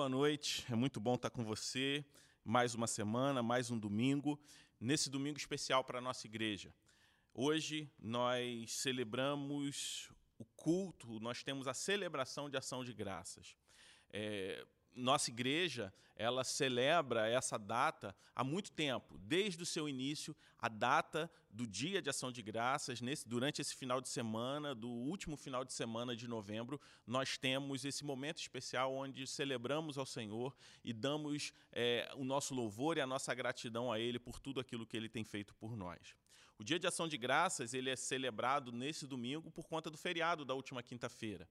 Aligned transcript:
boa 0.00 0.08
noite. 0.08 0.64
É 0.72 0.74
muito 0.74 0.98
bom 0.98 1.14
estar 1.14 1.28
com 1.28 1.44
você. 1.44 2.02
Mais 2.42 2.74
uma 2.74 2.86
semana, 2.86 3.42
mais 3.42 3.70
um 3.70 3.78
domingo, 3.78 4.40
nesse 4.80 5.10
domingo 5.10 5.36
especial 5.36 5.84
para 5.84 5.98
a 5.98 6.00
nossa 6.00 6.26
igreja. 6.26 6.72
Hoje 7.34 7.86
nós 7.98 8.72
celebramos 8.72 10.10
o 10.38 10.44
culto, 10.56 11.20
nós 11.20 11.42
temos 11.42 11.68
a 11.68 11.74
celebração 11.74 12.48
de 12.48 12.56
ação 12.56 12.82
de 12.82 12.94
graças. 12.94 13.54
É, 14.10 14.66
nossa 14.94 15.30
igreja 15.30 15.92
ela 16.20 16.44
celebra 16.44 17.26
essa 17.28 17.58
data 17.58 18.14
há 18.34 18.44
muito 18.44 18.70
tempo, 18.72 19.16
desde 19.18 19.62
o 19.62 19.66
seu 19.66 19.88
início, 19.88 20.36
a 20.58 20.68
data 20.68 21.30
do 21.50 21.66
Dia 21.66 22.02
de 22.02 22.10
Ação 22.10 22.30
de 22.30 22.42
Graças, 22.42 23.00
nesse, 23.00 23.26
durante 23.26 23.62
esse 23.62 23.74
final 23.74 24.02
de 24.02 24.08
semana, 24.10 24.74
do 24.74 24.90
último 24.90 25.34
final 25.34 25.64
de 25.64 25.72
semana 25.72 26.14
de 26.14 26.28
novembro, 26.28 26.78
nós 27.06 27.38
temos 27.38 27.86
esse 27.86 28.04
momento 28.04 28.36
especial 28.36 28.92
onde 28.92 29.26
celebramos 29.26 29.96
ao 29.96 30.04
Senhor 30.04 30.54
e 30.84 30.92
damos 30.92 31.54
é, 31.72 32.12
o 32.14 32.24
nosso 32.24 32.54
louvor 32.54 32.98
e 32.98 33.00
a 33.00 33.06
nossa 33.06 33.34
gratidão 33.34 33.90
a 33.90 33.98
Ele 33.98 34.18
por 34.18 34.38
tudo 34.38 34.60
aquilo 34.60 34.86
que 34.86 34.98
Ele 34.98 35.08
tem 35.08 35.24
feito 35.24 35.54
por 35.54 35.74
nós. 35.74 36.14
O 36.58 36.62
Dia 36.62 36.78
de 36.78 36.86
Ação 36.86 37.08
de 37.08 37.16
Graças 37.16 37.72
ele 37.72 37.88
é 37.88 37.96
celebrado 37.96 38.70
nesse 38.70 39.06
domingo 39.06 39.50
por 39.50 39.66
conta 39.66 39.88
do 39.88 39.96
feriado 39.96 40.44
da 40.44 40.52
última 40.52 40.82
quinta-feira. 40.82 41.48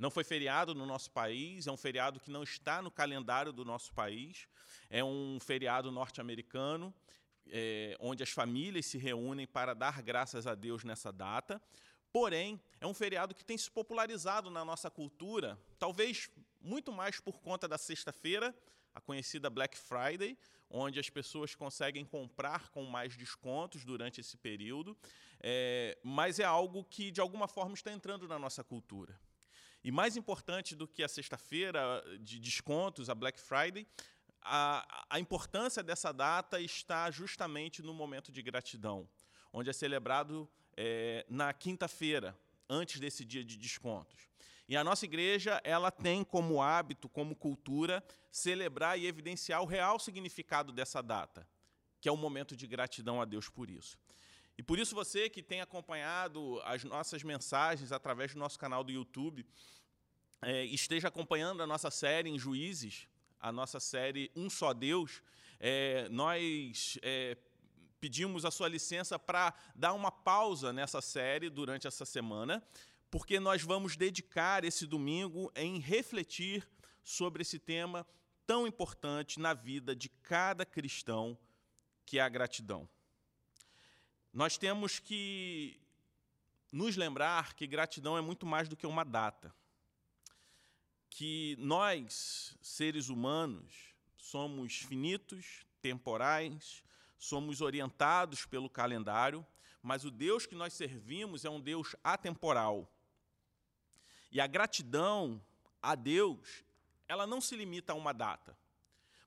Não 0.00 0.10
foi 0.10 0.24
feriado 0.24 0.74
no 0.74 0.86
nosso 0.86 1.10
país, 1.10 1.66
é 1.66 1.70
um 1.70 1.76
feriado 1.76 2.18
que 2.18 2.30
não 2.30 2.42
está 2.42 2.80
no 2.80 2.90
calendário 2.90 3.52
do 3.52 3.66
nosso 3.66 3.92
país, 3.92 4.48
é 4.88 5.04
um 5.04 5.38
feriado 5.38 5.92
norte-americano, 5.92 6.92
é, 7.46 7.94
onde 8.00 8.22
as 8.22 8.30
famílias 8.30 8.86
se 8.86 8.96
reúnem 8.96 9.46
para 9.46 9.74
dar 9.74 10.00
graças 10.00 10.46
a 10.46 10.54
Deus 10.54 10.84
nessa 10.84 11.12
data. 11.12 11.60
Porém, 12.10 12.58
é 12.80 12.86
um 12.86 12.94
feriado 12.94 13.34
que 13.34 13.44
tem 13.44 13.58
se 13.58 13.70
popularizado 13.70 14.48
na 14.48 14.64
nossa 14.64 14.90
cultura, 14.90 15.58
talvez 15.78 16.30
muito 16.62 16.90
mais 16.90 17.20
por 17.20 17.38
conta 17.38 17.68
da 17.68 17.76
sexta-feira, 17.76 18.56
a 18.94 19.02
conhecida 19.02 19.50
Black 19.50 19.76
Friday, 19.76 20.34
onde 20.70 20.98
as 20.98 21.10
pessoas 21.10 21.54
conseguem 21.54 22.06
comprar 22.06 22.70
com 22.70 22.84
mais 22.84 23.18
descontos 23.18 23.84
durante 23.84 24.18
esse 24.18 24.38
período, 24.38 24.96
é, 25.42 25.98
mas 26.02 26.38
é 26.38 26.44
algo 26.44 26.82
que, 26.84 27.10
de 27.10 27.20
alguma 27.20 27.46
forma, 27.46 27.74
está 27.74 27.92
entrando 27.92 28.26
na 28.26 28.38
nossa 28.38 28.64
cultura. 28.64 29.20
E 29.82 29.90
mais 29.90 30.16
importante 30.16 30.76
do 30.76 30.86
que 30.86 31.02
a 31.02 31.08
sexta-feira 31.08 32.04
de 32.20 32.38
descontos, 32.38 33.08
a 33.08 33.14
Black 33.14 33.40
Friday, 33.40 33.86
a, 34.42 35.06
a 35.08 35.18
importância 35.18 35.82
dessa 35.82 36.12
data 36.12 36.60
está 36.60 37.10
justamente 37.10 37.82
no 37.82 37.94
momento 37.94 38.30
de 38.30 38.42
gratidão, 38.42 39.08
onde 39.52 39.70
é 39.70 39.72
celebrado 39.72 40.48
é, 40.76 41.24
na 41.28 41.52
quinta-feira, 41.52 42.38
antes 42.68 43.00
desse 43.00 43.24
dia 43.24 43.44
de 43.44 43.56
descontos. 43.56 44.28
E 44.68 44.76
a 44.76 44.84
nossa 44.84 45.04
igreja 45.04 45.60
ela 45.64 45.90
tem 45.90 46.22
como 46.22 46.62
hábito, 46.62 47.08
como 47.08 47.34
cultura, 47.34 48.04
celebrar 48.30 48.98
e 48.98 49.06
evidenciar 49.06 49.60
o 49.62 49.66
real 49.66 49.98
significado 49.98 50.72
dessa 50.72 51.02
data, 51.02 51.46
que 52.00 52.08
é 52.08 52.12
o 52.12 52.16
momento 52.16 52.54
de 52.54 52.66
gratidão 52.66 53.20
a 53.20 53.24
Deus 53.24 53.48
por 53.48 53.68
isso. 53.68 53.98
E 54.60 54.62
por 54.62 54.78
isso 54.78 54.94
você 54.94 55.30
que 55.30 55.42
tem 55.42 55.62
acompanhado 55.62 56.60
as 56.64 56.84
nossas 56.84 57.22
mensagens 57.22 57.92
através 57.92 58.34
do 58.34 58.38
nosso 58.38 58.58
canal 58.58 58.84
do 58.84 58.92
YouTube, 58.92 59.46
é, 60.42 60.66
esteja 60.66 61.08
acompanhando 61.08 61.62
a 61.62 61.66
nossa 61.66 61.90
série 61.90 62.28
em 62.28 62.38
Juízes, 62.38 63.08
a 63.40 63.50
nossa 63.50 63.80
série 63.80 64.30
Um 64.36 64.50
Só 64.50 64.74
Deus, 64.74 65.22
é, 65.58 66.06
nós 66.10 66.98
é, 67.00 67.38
pedimos 67.98 68.44
a 68.44 68.50
sua 68.50 68.68
licença 68.68 69.18
para 69.18 69.54
dar 69.74 69.94
uma 69.94 70.12
pausa 70.12 70.74
nessa 70.74 71.00
série 71.00 71.48
durante 71.48 71.86
essa 71.86 72.04
semana, 72.04 72.62
porque 73.10 73.40
nós 73.40 73.62
vamos 73.62 73.96
dedicar 73.96 74.62
esse 74.62 74.86
domingo 74.86 75.50
em 75.56 75.78
refletir 75.78 76.68
sobre 77.02 77.40
esse 77.40 77.58
tema 77.58 78.06
tão 78.46 78.66
importante 78.66 79.40
na 79.40 79.54
vida 79.54 79.96
de 79.96 80.10
cada 80.10 80.66
cristão, 80.66 81.38
que 82.04 82.18
é 82.18 82.20
a 82.20 82.28
gratidão. 82.28 82.86
Nós 84.32 84.56
temos 84.56 85.00
que 85.00 85.80
nos 86.70 86.96
lembrar 86.96 87.54
que 87.54 87.66
gratidão 87.66 88.16
é 88.16 88.20
muito 88.20 88.46
mais 88.46 88.68
do 88.68 88.76
que 88.76 88.86
uma 88.86 89.04
data. 89.04 89.52
Que 91.08 91.56
nós, 91.58 92.56
seres 92.62 93.08
humanos, 93.08 93.92
somos 94.16 94.76
finitos, 94.76 95.66
temporais, 95.82 96.84
somos 97.18 97.60
orientados 97.60 98.46
pelo 98.46 98.70
calendário, 98.70 99.44
mas 99.82 100.04
o 100.04 100.10
Deus 100.12 100.46
que 100.46 100.54
nós 100.54 100.74
servimos 100.74 101.44
é 101.44 101.50
um 101.50 101.60
Deus 101.60 101.96
atemporal. 102.04 102.88
E 104.30 104.40
a 104.40 104.46
gratidão 104.46 105.42
a 105.82 105.96
Deus, 105.96 106.62
ela 107.08 107.26
não 107.26 107.40
se 107.40 107.56
limita 107.56 107.94
a 107.94 107.96
uma 107.96 108.12
data. 108.12 108.56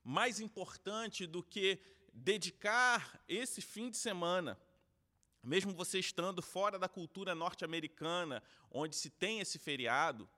Mais 0.02 0.40
importante 0.40 1.26
do 1.26 1.42
que 1.42 1.78
dedicar 2.10 3.20
esse 3.28 3.60
fim 3.60 3.90
de 3.90 3.98
semana 3.98 4.58
mesmo 5.44 5.72
você 5.72 5.98
estando 5.98 6.40
fora 6.40 6.78
da 6.78 6.88
cultura 6.88 7.34
norte-americana, 7.34 8.42
onde 8.70 8.96
se 8.96 9.10
tem 9.10 9.40
esse 9.40 9.58
feriado, 9.58 10.28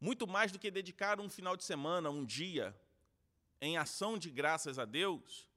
muito 0.00 0.26
mais 0.26 0.50
do 0.50 0.58
que 0.58 0.70
dedicar 0.70 1.20
um 1.20 1.28
final 1.28 1.56
de 1.56 1.64
semana, 1.64 2.10
um 2.10 2.24
dia, 2.24 2.74
em 3.60 3.76
ação 3.76 4.18
de 4.18 4.30
graças 4.30 4.78
a 4.78 4.84
Deus, 4.84 5.48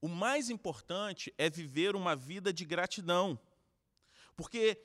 o 0.00 0.08
mais 0.08 0.48
importante 0.48 1.32
é 1.36 1.50
viver 1.50 1.94
uma 1.94 2.16
vida 2.16 2.52
de 2.52 2.64
gratidão. 2.64 3.38
Porque 4.34 4.82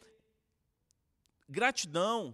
gratidão 1.48 2.34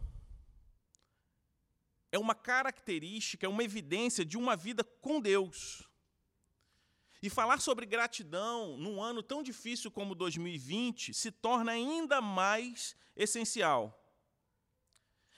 é 2.12 2.18
uma 2.18 2.34
característica, 2.34 3.46
é 3.46 3.50
uma 3.50 3.64
evidência 3.64 4.26
de 4.26 4.38
uma 4.38 4.56
vida 4.56 4.84
com 4.84 5.22
Deus. 5.22 5.88
E 7.22 7.30
falar 7.30 7.62
sobre 7.62 7.86
gratidão 7.86 8.78
num 8.78 9.02
ano 9.02 9.22
tão 9.22 9.44
difícil 9.44 9.92
como 9.92 10.16
2020 10.16 11.14
se 11.14 11.32
torna 11.32 11.72
ainda 11.72 12.20
mais 12.20 12.96
essencial. 13.16 13.98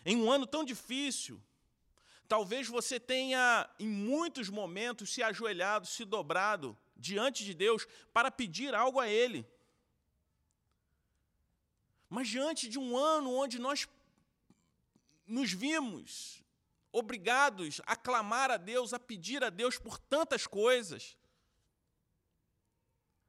Em 0.06 0.16
um 0.16 0.32
ano 0.32 0.48
tão 0.48 0.64
difícil, 0.64 1.42
talvez 2.28 2.68
você 2.68 3.00
tenha, 3.00 3.70
em 3.78 3.88
muitos 3.88 4.50
momentos, 4.50 5.14
se 5.14 5.22
ajoelhado, 5.22 5.86
se 5.86 6.06
dobrado 6.06 6.78
diante 6.96 7.44
de 7.44 7.54
Deus 7.54 7.86
para 8.14 8.32
pedir 8.32 8.74
algo 8.74 9.00
a 9.00 9.08
Ele. 9.08 9.46
Mas 12.10 12.28
diante 12.28 12.70
de 12.70 12.80
um 12.80 12.96
ano 12.96 13.34
onde 13.34 13.60
nós 13.60 13.88
nos 15.26 15.52
vimos 15.52 16.44
obrigados 16.92 17.82
a 17.86 17.96
clamar 17.96 18.52
a 18.52 18.58
Deus, 18.58 18.94
a 18.94 19.00
pedir 19.00 19.44
a 19.44 19.50
Deus 19.50 19.80
por 19.80 19.98
tantas 19.98 20.46
coisas, 20.46 21.18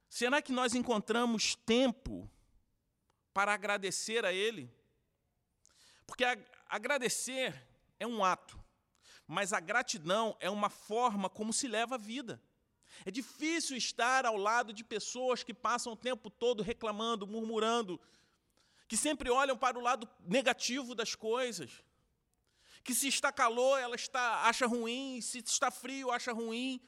Será 0.09 0.41
que 0.41 0.51
nós 0.51 0.73
encontramos 0.73 1.55
tempo 1.55 2.29
para 3.33 3.53
agradecer 3.53 4.25
a 4.25 4.31
Ele? 4.31 4.71
Porque 6.05 6.23
agradecer 6.67 7.67
é 7.99 8.05
um 8.05 8.23
ato, 8.23 8.59
mas 9.27 9.53
a 9.53 9.59
gratidão 9.59 10.35
é 10.39 10.49
uma 10.49 10.69
forma 10.69 11.29
como 11.29 11.51
se 11.51 11.67
leva 11.67 11.95
a 11.95 11.97
vida. 11.97 12.41
É 13.03 13.11
difícil 13.11 13.75
estar 13.75 14.25
ao 14.25 14.37
lado 14.37 14.71
de 14.71 14.83
pessoas 14.83 15.43
que 15.43 15.53
passam 15.53 15.93
o 15.93 15.97
tempo 15.97 16.29
todo 16.29 16.63
reclamando, 16.63 17.27
murmurando, 17.27 17.99
que 18.87 18.95
sempre 18.95 19.29
olham 19.29 19.57
para 19.57 19.77
o 19.77 19.81
lado 19.81 20.07
negativo 20.21 20.95
das 20.95 21.15
coisas. 21.15 21.83
Que 22.83 22.93
se 22.93 23.07
está 23.07 23.31
calor, 23.31 23.79
ela 23.79 23.95
está, 23.95 24.43
acha 24.43 24.67
ruim, 24.67 25.19
se 25.19 25.39
está 25.39 25.71
frio, 25.71 26.11
acha 26.11 26.31
ruim. 26.31 26.79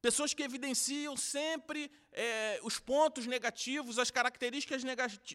Pessoas 0.00 0.32
que 0.32 0.42
evidenciam 0.42 1.14
sempre 1.16 1.90
é, 2.12 2.58
os 2.62 2.78
pontos 2.78 3.26
negativos, 3.26 3.98
as 3.98 4.10
características 4.10 4.82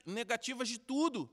negativas 0.05 0.67
de 0.67 0.79
tudo. 0.79 1.29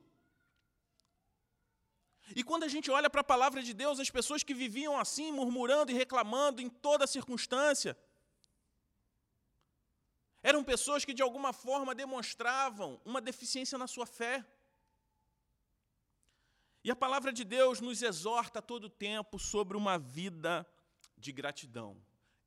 E 2.37 2.45
quando 2.45 2.65
a 2.65 2.69
gente 2.69 2.91
olha 2.91 3.09
para 3.11 3.23
a 3.23 3.25
palavra 3.25 3.63
de 3.63 3.73
Deus, 3.73 3.99
as 3.99 4.11
pessoas 4.11 4.43
que 4.43 4.55
viviam 4.55 4.99
assim, 4.99 5.33
murmurando 5.33 5.91
e 5.91 5.95
reclamando 5.95 6.61
em 6.61 6.69
toda 6.69 7.07
circunstância, 7.07 7.97
eram 10.43 10.63
pessoas 10.63 11.05
que 11.05 11.15
de 11.15 11.23
alguma 11.23 11.53
forma 11.53 11.95
demonstravam 11.95 13.01
uma 13.05 13.21
deficiência 13.21 13.79
na 13.79 13.87
sua 13.87 14.07
fé. 14.07 14.45
E 16.85 16.91
a 16.91 16.97
palavra 16.97 17.33
de 17.33 17.45
Deus 17.45 17.81
nos 17.81 18.03
exorta 18.03 18.59
a 18.59 18.63
todo 18.63 18.91
tempo 18.91 19.39
sobre 19.39 19.77
uma 19.77 19.99
vida 19.99 20.67
de 21.17 21.31
gratidão. 21.31 21.97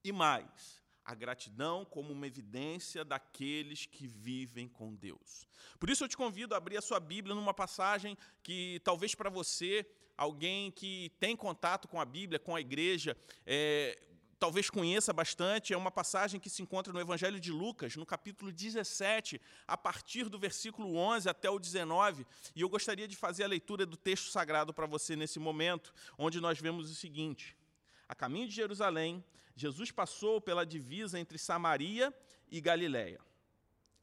E 0.06 0.12
mais, 0.12 0.84
a 1.04 1.16
gratidão 1.16 1.84
como 1.84 2.14
uma 2.14 2.28
evidência 2.28 3.04
daqueles 3.04 3.88
que 3.88 4.06
vivem 4.06 4.68
com 4.68 4.94
Deus. 4.94 5.48
Por 5.80 5.90
isso 5.90 6.04
eu 6.04 6.08
te 6.08 6.16
convido 6.16 6.54
a 6.54 6.58
abrir 6.58 6.78
a 6.78 6.82
sua 6.82 7.00
Bíblia 7.00 7.34
numa 7.34 7.56
passagem 7.56 8.16
que 8.44 8.80
talvez 8.84 9.16
para 9.16 9.32
você, 9.32 9.84
alguém 10.16 10.70
que 10.70 11.12
tem 11.20 11.36
contato 11.36 11.88
com 11.88 12.00
a 12.00 12.06
Bíblia, 12.06 12.38
com 12.38 12.56
a 12.56 12.62
igreja, 12.62 13.18
é, 13.48 14.00
talvez 14.38 14.70
conheça 14.70 15.12
bastante, 15.12 15.74
é 15.74 15.78
uma 15.78 15.90
passagem 15.90 16.40
que 16.40 16.52
se 16.52 16.62
encontra 16.62 16.94
no 16.94 17.00
Evangelho 17.00 17.40
de 17.40 17.52
Lucas, 17.52 17.96
no 17.96 18.06
capítulo 18.06 18.52
17, 18.52 19.42
a 19.68 19.76
partir 19.76 20.30
do 20.30 20.38
versículo 20.38 20.96
11 20.96 21.28
até 21.28 21.50
o 21.50 21.58
19, 21.58 22.28
e 22.56 22.62
eu 22.62 22.70
gostaria 22.70 23.08
de 23.08 23.16
fazer 23.16 23.44
a 23.44 23.48
leitura 23.48 23.88
do 23.88 23.98
texto 23.98 24.30
sagrado 24.30 24.72
para 24.72 24.86
você 24.86 25.16
nesse 25.16 25.40
momento, 25.40 25.92
onde 26.16 26.40
nós 26.40 26.60
vemos 26.60 26.92
o 26.92 26.94
seguinte: 26.94 27.58
a 28.08 28.16
caminho 28.16 28.48
de 28.48 28.54
Jerusalém, 28.54 29.24
Jesus 29.56 29.92
passou 29.92 30.40
pela 30.40 30.66
divisa 30.66 31.20
entre 31.20 31.38
Samaria 31.38 32.14
e 32.50 32.60
Galiléia. 32.62 33.20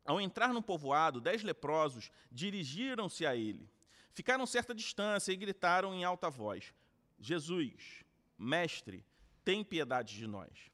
Ao 0.04 0.20
entrar 0.20 0.52
no 0.52 0.62
povoado, 0.62 1.20
dez 1.20 1.43
leprosos 1.43 2.10
dirigiram-se 2.31 3.25
a 3.25 3.37
ele. 3.37 3.70
Ficaram 4.12 4.46
certa 4.46 4.75
distância 4.75 5.32
e 5.32 5.37
gritaram 5.37 5.94
em 5.94 6.04
alta 6.04 6.28
voz: 6.28 6.75
Jesus, 7.19 8.04
mestre, 8.37 9.04
tem 9.44 9.62
piedade 9.62 10.16
de 10.16 10.26
nós. 10.26 10.70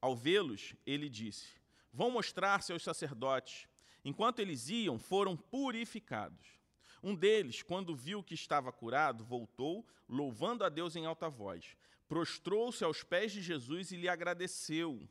Ao 0.00 0.14
vê-los, 0.14 0.74
ele 0.86 1.08
disse: 1.08 1.56
Vão 1.92 2.10
mostrar-se 2.10 2.72
aos 2.72 2.82
sacerdotes. 2.82 3.66
Enquanto 4.04 4.38
eles 4.38 4.68
iam, 4.68 4.98
foram 4.98 5.36
purificados. 5.36 6.58
Um 7.02 7.14
deles, 7.14 7.62
quando 7.62 7.96
viu 7.96 8.22
que 8.22 8.34
estava 8.34 8.72
curado, 8.72 9.24
voltou, 9.24 9.86
louvando 10.08 10.64
a 10.64 10.68
Deus 10.68 10.96
em 10.96 11.06
alta 11.06 11.28
voz. 11.28 11.76
Prostrou-se 12.08 12.82
aos 12.82 13.02
pés 13.02 13.30
de 13.32 13.42
Jesus 13.42 13.92
e 13.92 13.96
lhe 13.96 14.08
agradeceu. 14.08 15.06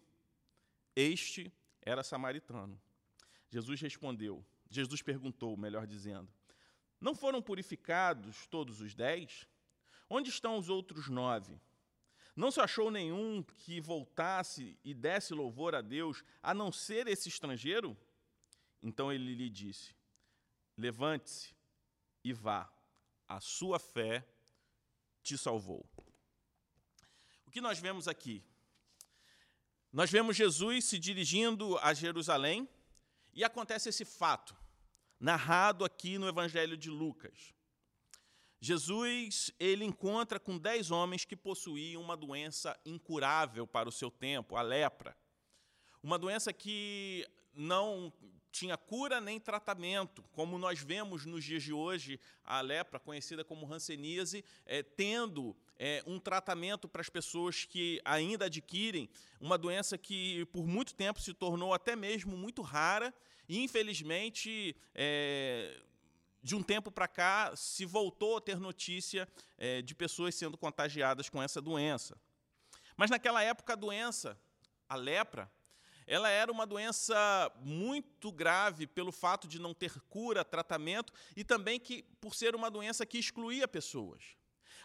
Este 0.95 1.53
era 1.81 2.03
samaritano. 2.03 2.81
Jesus 3.49 3.79
respondeu. 3.79 4.43
Jesus 4.69 5.01
perguntou, 5.01 5.55
melhor 5.55 5.85
dizendo: 5.85 6.27
Não 6.99 7.15
foram 7.15 7.41
purificados 7.41 8.47
todos 8.47 8.81
os 8.81 8.95
dez? 8.95 9.47
Onde 10.09 10.29
estão 10.29 10.57
os 10.57 10.69
outros 10.69 11.07
nove? 11.07 11.59
Não 12.35 12.51
se 12.51 12.59
achou 12.59 12.91
nenhum 12.91 13.43
que 13.43 13.79
voltasse 13.79 14.77
e 14.83 14.93
desse 14.93 15.33
louvor 15.33 15.75
a 15.75 15.81
Deus, 15.81 16.23
a 16.41 16.53
não 16.53 16.71
ser 16.71 17.07
esse 17.07 17.29
estrangeiro? 17.29 17.97
Então 18.81 19.11
ele 19.11 19.33
lhe 19.33 19.49
disse: 19.49 19.95
Levante-se 20.77 21.55
e 22.23 22.33
vá, 22.33 22.71
a 23.27 23.39
sua 23.39 23.79
fé 23.79 24.27
te 25.23 25.37
salvou. 25.37 25.89
O 27.47 27.49
que 27.49 27.61
nós 27.61 27.79
vemos 27.79 28.09
aqui? 28.09 28.43
Nós 29.91 30.11
vemos 30.11 30.35
Jesus 30.35 30.83
se 30.83 30.99
dirigindo 30.99 31.77
a 31.77 31.93
Jerusalém 31.93 32.67
e 33.33 33.41
acontece 33.41 33.87
esse 33.87 34.03
fato, 34.03 34.53
narrado 35.17 35.85
aqui 35.85 36.17
no 36.17 36.27
Evangelho 36.27 36.75
de 36.75 36.89
Lucas. 36.89 37.53
Jesus 38.59 39.49
ele 39.57 39.85
encontra 39.85 40.41
com 40.41 40.57
dez 40.57 40.91
homens 40.91 41.23
que 41.23 41.37
possuíam 41.37 42.01
uma 42.01 42.17
doença 42.17 42.77
incurável 42.85 43.65
para 43.65 43.87
o 43.87 43.93
seu 43.93 44.11
tempo, 44.11 44.57
a 44.57 44.61
lepra. 44.61 45.17
Uma 46.03 46.19
doença 46.19 46.51
que 46.51 47.25
não 47.53 48.11
tinha 48.51 48.75
cura 48.75 49.21
nem 49.21 49.39
tratamento, 49.39 50.21
como 50.33 50.57
nós 50.59 50.79
vemos 50.81 51.25
nos 51.25 51.45
dias 51.45 51.63
de 51.63 51.71
hoje 51.71 52.19
a 52.43 52.59
lepra, 52.59 52.99
conhecida 52.99 53.45
como 53.45 53.71
hanseníase, 53.71 54.43
é, 54.65 54.83
tendo 54.83 55.55
é, 55.79 56.03
um 56.05 56.19
tratamento 56.19 56.87
para 56.87 57.01
as 57.01 57.09
pessoas 57.09 57.65
que 57.65 58.01
ainda 58.03 58.45
adquirem 58.45 59.09
uma 59.39 59.57
doença 59.57 59.97
que 59.97 60.45
por 60.45 60.65
muito 60.65 60.93
tempo 60.93 61.21
se 61.21 61.33
tornou 61.33 61.73
até 61.73 61.95
mesmo 61.95 62.35
muito 62.35 62.61
rara 62.61 63.13
e, 63.47 63.63
infelizmente, 63.63 64.75
é, 64.93 65.79
de 66.41 66.55
um 66.55 66.63
tempo 66.63 66.91
para 66.91 67.07
cá, 67.07 67.55
se 67.55 67.85
voltou 67.85 68.37
a 68.37 68.41
ter 68.41 68.59
notícia 68.59 69.27
é, 69.57 69.81
de 69.81 69.93
pessoas 69.95 70.35
sendo 70.35 70.57
contagiadas 70.57 71.29
com 71.29 71.41
essa 71.41 71.61
doença. 71.61 72.17
Mas 72.95 73.09
naquela 73.09 73.43
época, 73.43 73.73
a 73.73 73.75
doença, 73.75 74.39
a 74.89 74.95
lepra, 74.95 75.51
ela 76.07 76.29
era 76.29 76.51
uma 76.51 76.65
doença 76.65 77.51
muito 77.59 78.31
grave 78.31 78.87
pelo 78.87 79.11
fato 79.11 79.45
de 79.47 79.59
não 79.59 79.73
ter 79.73 79.99
cura, 80.09 80.45
tratamento 80.45 81.11
e 81.35 81.43
também 81.43 81.79
que 81.79 82.03
por 82.21 82.33
ser 82.33 82.55
uma 82.55 82.71
doença 82.71 83.05
que 83.05 83.17
excluía 83.17 83.67
pessoas. 83.67 84.23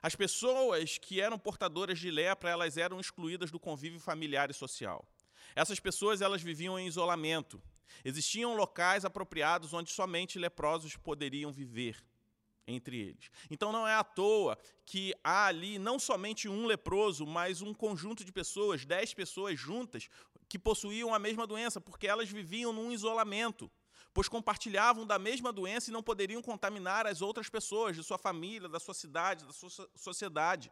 As 0.03 0.17
pessoas 0.17 0.99
que 0.99 1.21
eram 1.21 1.39
portadoras 1.39 1.99
de 1.99 2.11
lepra, 2.11 2.51
elas 2.51 2.77
eram 2.77 2.99
excluídas 2.99 3.51
do 3.53 3.61
convívio 3.61 4.01
familiar 4.01 4.51
e 4.51 4.55
social. 4.55 5.07
Essas 5.55 5.79
pessoas 5.79 6.21
elas 6.21 6.43
viviam 6.43 6.79
em 6.79 6.89
isolamento. 6.89 7.63
Existiam 8.05 8.57
locais 8.57 9.05
apropriados 9.05 9.73
onde 9.73 9.91
somente 9.91 10.39
leprosos 10.39 10.97
poderiam 10.97 11.53
viver 11.53 12.03
entre 12.67 12.99
eles. 12.99 13.31
Então 13.51 13.71
não 13.71 13.87
é 13.87 13.95
à 13.95 14.03
toa 14.03 14.59
que 14.85 15.15
há 15.23 15.47
ali 15.47 15.79
não 15.79 15.99
somente 15.99 16.49
um 16.49 16.67
leproso, 16.67 17.27
mas 17.27 17.61
um 17.63 17.73
conjunto 17.73 18.25
de 18.25 18.33
pessoas, 18.33 18.85
dez 18.85 19.15
pessoas 19.15 19.59
juntas, 19.59 20.09
que 20.49 20.59
possuíam 20.59 21.15
a 21.15 21.19
mesma 21.19 21.47
doença, 21.47 21.81
porque 21.81 22.07
elas 22.07 22.29
viviam 22.29 22.73
num 22.73 22.93
isolamento, 22.93 23.71
pois 24.15 24.29
compartilhavam 24.29 25.07
da 25.07 25.19
mesma 25.19 25.53
doença 25.53 25.91
e 25.91 25.93
não 25.93 26.03
poderiam 26.03 26.43
contaminar 26.43 27.07
as 27.07 27.23
outras 27.23 27.49
pessoas 27.49 27.97
de 27.97 28.05
sua 28.05 28.19
família, 28.19 28.69
da 28.69 28.79
sua 28.79 28.95
cidade, 28.95 29.45
da 29.45 29.53
sua 29.53 29.71
sociedade. 29.97 30.71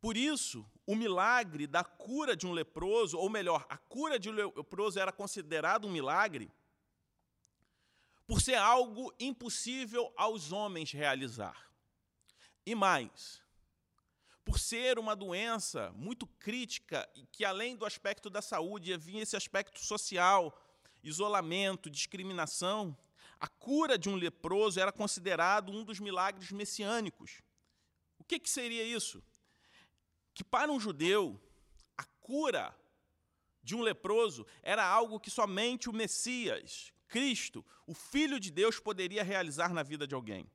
Por 0.00 0.16
isso, 0.16 0.64
o 0.86 0.94
milagre 0.94 1.66
da 1.66 1.82
cura 1.82 2.36
de 2.36 2.46
um 2.46 2.52
leproso, 2.52 3.18
ou 3.18 3.28
melhor, 3.28 3.66
a 3.68 3.76
cura 3.76 4.18
de 4.18 4.30
um 4.30 4.32
leproso 4.32 4.98
era 4.98 5.10
considerado 5.10 5.86
um 5.86 5.90
milagre 5.90 6.50
por 8.26 8.40
ser 8.42 8.56
algo 8.56 9.12
impossível 9.18 10.12
aos 10.16 10.52
homens 10.52 10.92
realizar. 10.92 11.68
E 12.64 12.74
mais, 12.74 13.42
por 14.48 14.58
ser 14.58 14.98
uma 14.98 15.14
doença 15.14 15.92
muito 15.94 16.26
crítica 16.26 17.06
que, 17.30 17.44
além 17.44 17.76
do 17.76 17.84
aspecto 17.84 18.30
da 18.30 18.40
saúde, 18.40 18.94
havia 18.94 19.20
esse 19.22 19.36
aspecto 19.36 19.78
social, 19.78 20.58
isolamento, 21.04 21.90
discriminação, 21.90 22.96
a 23.38 23.46
cura 23.46 23.98
de 23.98 24.08
um 24.08 24.16
leproso 24.16 24.80
era 24.80 24.90
considerado 24.90 25.70
um 25.70 25.84
dos 25.84 26.00
milagres 26.00 26.50
messiânicos. 26.50 27.42
O 28.18 28.24
que, 28.24 28.38
que 28.40 28.48
seria 28.48 28.82
isso? 28.82 29.22
que 30.38 30.44
para 30.44 30.70
um 30.70 30.78
judeu, 30.78 31.36
a 31.96 32.04
cura 32.20 32.72
de 33.60 33.74
um 33.74 33.82
leproso 33.82 34.46
era 34.62 34.86
algo 34.86 35.18
que 35.18 35.32
somente 35.32 35.90
o 35.90 35.92
Messias, 35.92 36.94
Cristo, 37.08 37.66
o 37.84 37.92
Filho 37.92 38.38
de 38.38 38.48
Deus, 38.48 38.78
poderia 38.78 39.24
realizar 39.24 39.74
na 39.74 39.82
vida 39.82 40.06
de 40.06 40.14
alguém. 40.14 40.48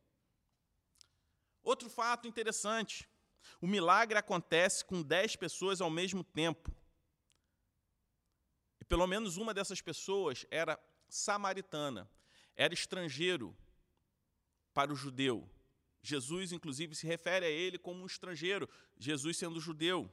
Outro 1.62 1.90
fato 1.90 2.30
interessante: 2.30 3.10
o 3.62 3.68
milagre 3.68 4.18
acontece 4.18 4.84
com 4.84 5.02
dez 5.02 5.36
pessoas 5.36 5.82
ao 5.82 5.90
mesmo 5.90 6.24
tempo. 6.24 6.72
E 8.80 8.86
pelo 8.86 9.08
menos 9.08 9.38
uma 9.38 9.54
dessas 9.54 9.82
pessoas 9.82 10.46
era 10.52 10.80
samaritana, 11.08 12.10
era 12.56 12.74
estrangeiro 12.74 13.56
para 14.74 14.92
o 14.92 14.96
judeu. 14.96 15.50
Jesus, 16.02 16.52
inclusive, 16.52 16.94
se 16.96 17.08
refere 17.08 17.46
a 17.46 17.50
ele 17.50 17.78
como 17.78 18.04
um 18.04 18.06
estrangeiro, 18.06 18.68
Jesus 18.98 19.38
sendo 19.38 19.60
judeu. 19.60 20.12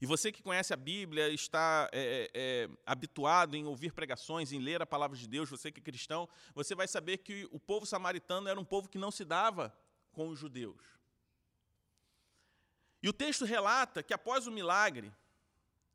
E 0.00 0.06
você 0.06 0.30
que 0.30 0.42
conhece 0.42 0.72
a 0.72 0.76
Bíblia, 0.76 1.28
está 1.28 1.90
é, 1.92 2.00
é, 2.00 2.30
é, 2.34 2.70
habituado 2.86 3.56
em 3.56 3.66
ouvir 3.66 3.92
pregações, 3.92 4.52
em 4.52 4.60
ler 4.60 4.80
a 4.80 4.86
palavra 4.86 5.16
de 5.16 5.26
Deus, 5.26 5.50
você 5.50 5.72
que 5.72 5.80
é 5.80 5.82
cristão, 5.82 6.28
você 6.54 6.74
vai 6.74 6.86
saber 6.86 7.18
que 7.18 7.48
o 7.50 7.58
povo 7.58 7.84
samaritano 7.84 8.48
era 8.48 8.58
um 8.58 8.64
povo 8.64 8.88
que 8.88 8.96
não 8.96 9.10
se 9.10 9.24
dava 9.24 9.76
com 10.12 10.28
os 10.28 10.38
judeus. 10.38 10.76
E 13.02 13.08
o 13.08 13.12
texto 13.12 13.44
relata 13.44 14.02
que 14.02 14.14
após 14.14 14.46
o 14.46 14.50
milagre, 14.50 15.12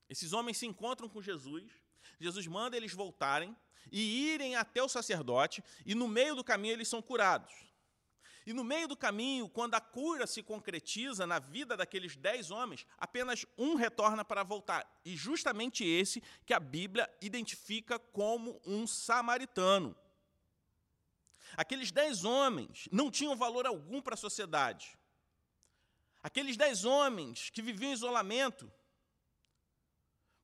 esses 0.09 0.33
homens 0.33 0.57
se 0.57 0.65
encontram 0.65 1.09
com 1.09 1.21
Jesus, 1.21 1.71
Jesus 2.19 2.47
manda 2.47 2.77
eles 2.77 2.93
voltarem 2.93 3.55
e 3.91 4.31
irem 4.33 4.55
até 4.55 4.81
o 4.81 4.87
sacerdote, 4.87 5.63
e 5.85 5.93
no 5.93 6.07
meio 6.07 6.35
do 6.35 6.43
caminho 6.43 6.73
eles 6.73 6.87
são 6.87 7.01
curados. 7.01 7.53
E 8.45 8.51
no 8.51 8.63
meio 8.63 8.87
do 8.87 8.97
caminho, 8.97 9.47
quando 9.47 9.75
a 9.75 9.81
cura 9.81 10.27
se 10.27 10.43
concretiza 10.43 11.25
na 11.25 11.39
vida 11.39 11.77
daqueles 11.77 12.15
dez 12.15 12.51
homens, 12.51 12.85
apenas 12.97 13.45
um 13.57 13.75
retorna 13.75 14.25
para 14.25 14.43
voltar. 14.43 14.85
E 15.05 15.15
justamente 15.15 15.85
esse 15.85 16.21
que 16.45 16.53
a 16.53 16.59
Bíblia 16.59 17.09
identifica 17.21 17.97
como 17.97 18.61
um 18.65 18.85
samaritano. 18.85 19.95
Aqueles 21.55 21.91
dez 21.91 22.25
homens 22.25 22.89
não 22.91 23.09
tinham 23.09 23.35
valor 23.35 23.65
algum 23.65 24.01
para 24.01 24.15
a 24.15 24.17
sociedade. 24.17 24.97
Aqueles 26.23 26.55
dez 26.55 26.85
homens 26.85 27.49
que 27.49 27.61
viviam 27.61 27.91
em 27.91 27.93
isolamento, 27.93 28.71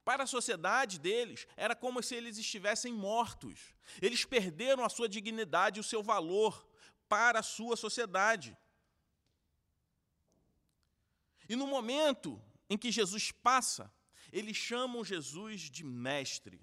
para 0.03 0.23
a 0.23 0.27
sociedade 0.27 0.99
deles, 0.99 1.47
era 1.55 1.75
como 1.75 2.01
se 2.01 2.15
eles 2.15 2.37
estivessem 2.37 2.93
mortos. 2.93 3.73
Eles 4.01 4.25
perderam 4.25 4.83
a 4.83 4.89
sua 4.89 5.07
dignidade 5.07 5.79
e 5.79 5.81
o 5.81 5.83
seu 5.83 6.03
valor 6.03 6.67
para 7.07 7.39
a 7.39 7.43
sua 7.43 7.77
sociedade. 7.77 8.57
E 11.47 11.55
no 11.55 11.67
momento 11.67 12.41
em 12.69 12.77
que 12.77 12.91
Jesus 12.91 13.31
passa, 13.31 13.93
eles 14.31 14.57
chamam 14.57 15.05
Jesus 15.05 15.61
de 15.61 15.83
mestre. 15.83 16.59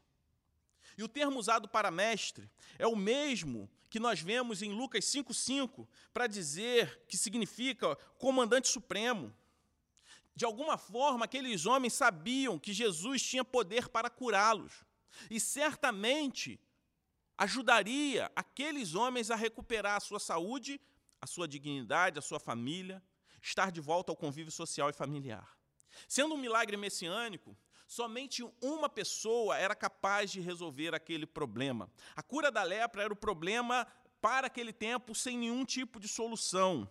E 0.98 1.02
o 1.02 1.08
termo 1.08 1.38
usado 1.38 1.68
para 1.68 1.90
mestre 1.90 2.50
é 2.78 2.86
o 2.86 2.96
mesmo 2.96 3.70
que 3.88 4.00
nós 4.00 4.20
vemos 4.20 4.62
em 4.62 4.72
Lucas 4.72 5.04
5,5 5.04 5.86
para 6.12 6.26
dizer 6.26 7.04
que 7.08 7.16
significa 7.16 7.96
comandante 8.18 8.68
supremo. 8.68 9.34
De 10.34 10.44
alguma 10.44 10.76
forma, 10.76 11.24
aqueles 11.24 11.64
homens 11.64 11.94
sabiam 11.94 12.58
que 12.58 12.72
Jesus 12.72 13.22
tinha 13.22 13.44
poder 13.44 13.88
para 13.88 14.10
curá-los. 14.10 14.84
E 15.30 15.40
certamente 15.40 16.60
ajudaria 17.38 18.30
aqueles 18.34 18.94
homens 18.94 19.30
a 19.30 19.36
recuperar 19.36 19.96
a 19.96 20.00
sua 20.00 20.20
saúde, 20.20 20.80
a 21.20 21.26
sua 21.26 21.48
dignidade, 21.48 22.18
a 22.18 22.22
sua 22.22 22.40
família. 22.40 23.02
estar 23.40 23.70
de 23.70 23.80
volta 23.80 24.10
ao 24.10 24.16
convívio 24.16 24.50
social 24.50 24.90
e 24.90 24.92
familiar. 24.92 25.56
Sendo 26.08 26.34
um 26.34 26.38
milagre 26.38 26.76
messiânico, 26.76 27.56
somente 27.86 28.42
uma 28.60 28.88
pessoa 28.88 29.56
era 29.56 29.74
capaz 29.74 30.30
de 30.30 30.40
resolver 30.40 30.94
aquele 30.94 31.26
problema. 31.26 31.90
A 32.14 32.22
cura 32.22 32.50
da 32.50 32.62
lepra 32.62 33.02
era 33.02 33.12
o 33.12 33.16
problema 33.16 33.86
para 34.20 34.48
aquele 34.48 34.72
tempo 34.72 35.14
sem 35.14 35.38
nenhum 35.38 35.64
tipo 35.64 36.00
de 36.00 36.08
solução. 36.08 36.90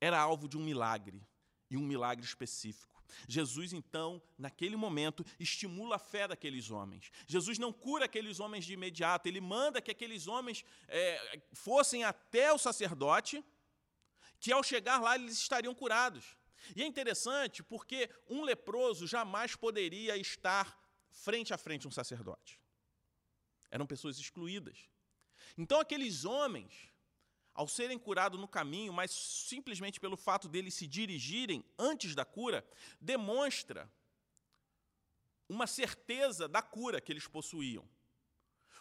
Era 0.00 0.18
alvo 0.20 0.48
de 0.48 0.58
um 0.58 0.64
milagre, 0.64 1.22
e 1.70 1.76
um 1.76 1.82
milagre 1.82 2.24
específico. 2.24 2.96
Jesus, 3.28 3.72
então, 3.72 4.20
naquele 4.36 4.76
momento, 4.76 5.24
estimula 5.38 5.96
a 5.96 5.98
fé 5.98 6.28
daqueles 6.28 6.70
homens. 6.70 7.10
Jesus 7.26 7.58
não 7.58 7.72
cura 7.72 8.04
aqueles 8.04 8.40
homens 8.40 8.64
de 8.64 8.74
imediato, 8.74 9.28
ele 9.28 9.40
manda 9.40 9.80
que 9.80 9.90
aqueles 9.90 10.26
homens 10.26 10.64
é, 10.88 11.40
fossem 11.52 12.04
até 12.04 12.52
o 12.52 12.58
sacerdote, 12.58 13.44
que 14.38 14.52
ao 14.52 14.62
chegar 14.62 15.00
lá 15.00 15.14
eles 15.14 15.38
estariam 15.38 15.74
curados. 15.74 16.36
E 16.74 16.82
é 16.82 16.86
interessante 16.86 17.62
porque 17.62 18.10
um 18.28 18.42
leproso 18.42 19.06
jamais 19.06 19.54
poderia 19.54 20.16
estar 20.16 20.78
frente 21.10 21.52
a 21.52 21.58
frente 21.58 21.86
um 21.86 21.90
sacerdote. 21.90 22.60
Eram 23.70 23.86
pessoas 23.86 24.18
excluídas. 24.18 24.88
Então, 25.56 25.80
aqueles 25.80 26.24
homens, 26.24 26.92
ao 27.54 27.66
serem 27.66 27.98
curados 27.98 28.38
no 28.38 28.48
caminho, 28.48 28.92
mas 28.92 29.10
simplesmente 29.10 30.00
pelo 30.00 30.16
fato 30.16 30.48
deles 30.48 30.74
se 30.74 30.86
dirigirem 30.86 31.64
antes 31.78 32.14
da 32.14 32.24
cura, 32.24 32.66
demonstra 33.00 33.90
uma 35.48 35.66
certeza 35.66 36.48
da 36.48 36.60
cura 36.60 37.00
que 37.00 37.12
eles 37.12 37.26
possuíam. 37.26 37.88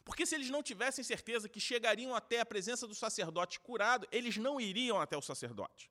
Porque 0.03 0.25
se 0.25 0.35
eles 0.35 0.49
não 0.49 0.61
tivessem 0.61 1.03
certeza 1.03 1.49
que 1.49 1.59
chegariam 1.59 2.15
até 2.15 2.39
a 2.39 2.45
presença 2.45 2.87
do 2.87 2.93
sacerdote 2.93 3.59
curado, 3.59 4.07
eles 4.11 4.37
não 4.37 4.61
iriam 4.61 4.99
até 5.01 5.17
o 5.17 5.21
sacerdote. 5.21 5.89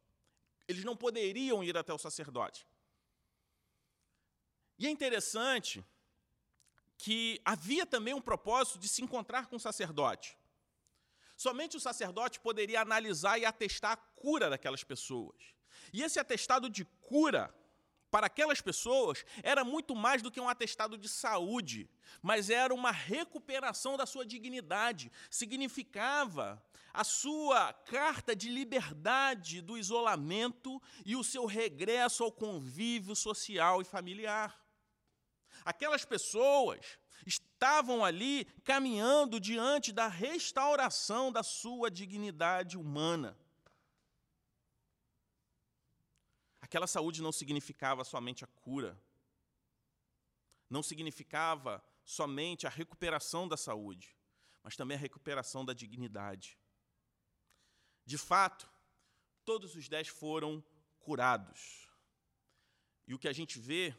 Eles 0.67 0.85
não 0.85 0.97
poderiam 0.97 1.63
ir 1.63 1.77
até 1.77 1.93
o 1.93 1.99
sacerdote. 1.99 2.67
E 4.79 4.87
é 4.87 4.91
interessante 4.91 5.85
que 6.97 7.41
havia 7.45 7.85
também 7.87 8.15
um 8.15 8.21
propósito 8.21 8.79
de 8.79 8.89
se 8.89 9.03
encontrar 9.03 9.47
com 9.47 9.57
o 9.57 9.61
sacerdote. 9.61 10.39
Somente 11.37 11.77
o 11.77 11.81
sacerdote 11.81 12.41
poderia 12.41 12.81
analisar 12.81 13.39
e 13.39 13.45
atestar 13.45 13.93
a 13.93 13.97
cura 13.97 14.49
daquelas 14.49 14.85
pessoas. 14.85 15.37
E 15.93 16.03
esse 16.03 16.19
atestado 16.19 16.71
de 16.71 16.85
cura 16.85 17.55
para 18.15 18.29
aquelas 18.29 18.61
pessoas 18.61 19.27
era 19.43 19.65
muito 19.65 19.93
mais 19.93 20.23
do 20.23 20.31
que 20.31 20.41
um 20.41 20.49
atestado 20.49 20.97
de 20.97 21.09
saúde, 21.09 21.91
mas 22.23 22.49
era 22.49 22.73
uma 22.73 22.93
recuperação 22.93 23.97
da 23.97 24.07
sua 24.07 24.25
dignidade. 24.25 25.11
Significava 25.29 26.65
a 26.93 27.03
sua 27.03 27.73
carta 27.73 28.37
de 28.37 28.49
liberdade 28.49 29.61
do 29.61 29.77
isolamento 29.77 30.81
e 31.05 31.17
o 31.17 31.25
seu 31.25 31.45
regresso 31.45 32.23
ao 32.23 32.31
convívio 32.31 33.17
social 33.17 33.83
e 33.83 33.85
familiar. 33.85 34.65
Aquelas 35.65 36.05
pessoas 36.05 36.97
estavam 37.27 38.05
ali 38.05 38.45
caminhando 38.63 39.41
diante 39.41 39.91
da 39.91 40.07
restauração 40.07 41.33
da 41.33 41.43
sua 41.43 41.91
dignidade 41.91 42.79
humana. 42.79 43.37
Aquela 46.75 46.89
saúde 46.89 47.23
não 47.23 47.31
significava 47.31 48.03
somente 48.03 48.43
a 48.43 48.49
cura, 48.49 49.01
não 50.69 50.83
significava 50.83 51.81
somente 52.05 52.67
a 52.67 52.69
recuperação 52.69 53.47
da 53.47 53.57
saúde, 53.57 54.17
mas 54.61 54.75
também 54.75 54.97
a 54.97 55.01
recuperação 55.01 55.65
da 55.65 55.73
dignidade. 55.73 56.59
De 58.05 58.19
fato, 58.19 58.69
todos 59.45 59.77
os 59.77 59.89
dez 59.89 60.09
foram 60.09 60.65
curados. 60.99 61.89
E 63.07 63.15
o 63.15 63.21
que 63.21 63.29
a 63.29 63.33
gente 63.33 63.57
vê 63.57 63.95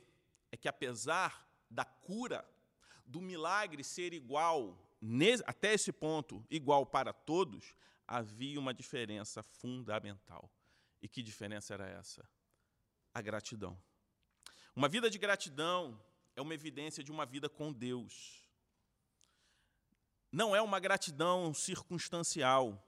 é 0.51 0.57
que, 0.57 0.67
apesar 0.67 1.49
da 1.71 1.85
cura 1.85 2.45
do 3.05 3.21
milagre 3.21 3.85
ser 3.85 4.11
igual, 4.11 4.77
até 5.45 5.75
esse 5.75 5.93
ponto, 5.93 6.45
igual 6.49 6.85
para 6.85 7.13
todos, 7.13 7.73
havia 8.05 8.59
uma 8.59 8.73
diferença 8.73 9.41
fundamental. 9.41 10.51
E 11.01 11.07
que 11.07 11.23
diferença 11.23 11.73
era 11.73 11.87
essa? 11.87 12.34
A 13.15 13.21
gratidão. 13.21 13.81
Uma 14.75 14.89
vida 14.89 15.09
de 15.09 15.17
gratidão 15.17 15.97
é 16.35 16.41
uma 16.41 16.53
evidência 16.53 17.01
de 17.01 17.13
uma 17.13 17.25
vida 17.25 17.47
com 17.47 17.71
Deus. 17.71 18.45
Não 20.29 20.53
é 20.53 20.61
uma 20.61 20.81
gratidão 20.81 21.53
circunstancial, 21.53 22.85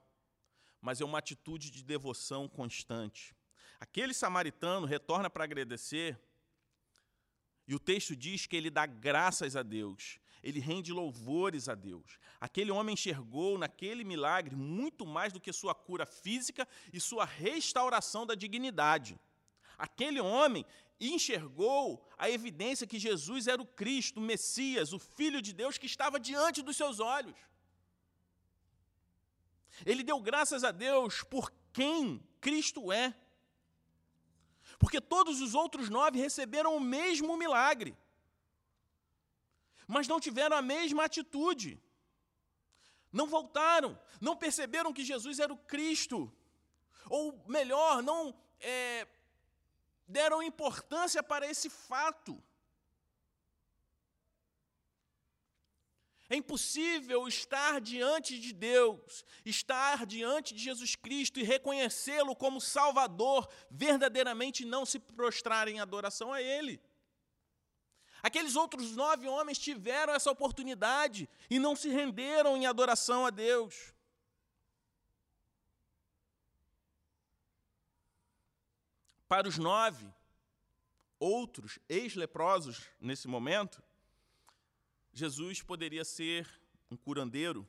mas 0.81 0.99
é 0.99 1.05
uma 1.05 1.19
atitude 1.19 1.71
de 1.71 1.81
devoção 1.81 2.45
constante. 2.45 3.33
Aquele 3.79 4.13
samaritano 4.13 4.85
retorna 4.85 5.29
para 5.29 5.45
agradecer 5.45 6.19
e 7.65 7.73
o 7.73 7.79
texto 7.79 8.13
diz 8.13 8.45
que 8.45 8.57
ele 8.57 8.69
dá 8.69 8.85
graças 8.85 9.55
a 9.55 9.63
Deus, 9.63 10.19
ele 10.43 10.59
rende 10.59 10.91
louvores 10.91 11.69
a 11.69 11.75
Deus. 11.75 12.19
Aquele 12.37 12.71
homem 12.71 12.95
enxergou 12.95 13.57
naquele 13.57 14.03
milagre 14.03 14.57
muito 14.57 15.05
mais 15.05 15.31
do 15.31 15.39
que 15.39 15.53
sua 15.53 15.73
cura 15.73 16.05
física 16.05 16.67
e 16.91 16.99
sua 16.99 17.23
restauração 17.23 18.25
da 18.25 18.35
dignidade. 18.35 19.17
Aquele 19.77 20.19
homem 20.19 20.65
enxergou 20.99 22.03
a 22.17 22.29
evidência 22.29 22.87
que 22.87 22.97
Jesus 22.97 23.47
era 23.47 23.61
o 23.61 23.65
Cristo, 23.65 24.19
o 24.19 24.23
Messias, 24.23 24.93
o 24.93 24.99
Filho 24.99 25.41
de 25.41 25.53
Deus 25.53 25.77
que 25.77 25.85
estava 25.85 26.19
diante 26.19 26.61
dos 26.61 26.75
seus 26.75 26.99
olhos. 26.99 27.37
Ele 29.85 30.03
deu 30.03 30.19
graças 30.19 30.63
a 30.63 30.71
Deus 30.71 31.23
por 31.23 31.51
quem 31.71 32.23
Cristo 32.41 32.91
é. 32.91 33.15
Porque 34.79 34.99
todos 34.99 35.41
os 35.41 35.53
outros 35.53 35.89
nove 35.89 36.19
receberam 36.19 36.75
o 36.75 36.79
mesmo 36.79 37.37
milagre, 37.37 37.97
mas 39.87 40.07
não 40.07 40.19
tiveram 40.19 40.57
a 40.57 40.61
mesma 40.61 41.05
atitude. 41.05 41.81
Não 43.11 43.25
voltaram, 43.25 43.97
não 44.19 44.35
perceberam 44.35 44.93
que 44.93 45.03
Jesus 45.03 45.39
era 45.39 45.53
o 45.53 45.57
Cristo. 45.57 46.31
Ou 47.09 47.43
melhor, 47.47 48.03
não 48.03 48.35
é, 48.59 49.07
deram 50.07 50.41
importância 50.41 51.21
para 51.21 51.47
esse 51.47 51.69
fato. 51.69 52.41
É 56.29 56.35
impossível 56.35 57.25
estar 57.27 57.79
diante 57.79 58.37
de 58.37 58.51
Deus, 58.51 59.23
estar 59.45 60.05
diante 60.05 60.53
de 60.53 60.61
Jesus 60.61 60.93
Cristo 60.93 61.39
e 61.39 61.43
reconhecê-lo 61.43 62.35
como 62.35 62.59
Salvador, 62.59 63.47
verdadeiramente 63.71 64.65
não 64.65 64.85
se 64.85 64.99
prostrar 64.99 65.69
em 65.69 65.79
adoração 65.79 66.33
a 66.33 66.41
Ele. 66.41 66.81
Aqueles 68.21 68.57
outros 68.57 68.95
nove 68.95 69.27
homens 69.27 69.57
tiveram 69.57 70.13
essa 70.13 70.29
oportunidade 70.29 71.29
e 71.49 71.59
não 71.59 71.77
se 71.77 71.87
renderam 71.87 72.57
em 72.57 72.65
adoração 72.65 73.25
a 73.25 73.29
Deus. 73.29 73.93
Para 79.27 79.47
os 79.47 79.57
nove 79.57 80.07
outros 81.19 81.79
ex-leprosos 81.89 82.89
nesse 82.99 83.27
momento, 83.27 83.83
Jesus 85.11 85.61
poderia 85.61 86.05
ser 86.05 86.47
um 86.89 86.95
curandeiro, 86.95 87.67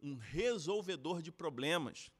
um 0.00 0.16
resolvedor 0.16 1.22
de 1.22 1.32
problemas. 1.32 2.10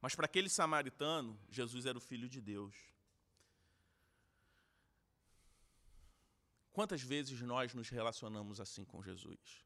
Mas 0.00 0.14
para 0.14 0.26
aquele 0.26 0.48
samaritano, 0.48 1.38
Jesus 1.50 1.84
era 1.86 1.98
o 1.98 2.00
filho 2.00 2.28
de 2.28 2.40
Deus. 2.40 2.76
Quantas 6.72 7.02
vezes 7.02 7.40
nós 7.40 7.74
nos 7.74 7.88
relacionamos 7.88 8.60
assim 8.60 8.84
com 8.84 9.02
Jesus? 9.02 9.64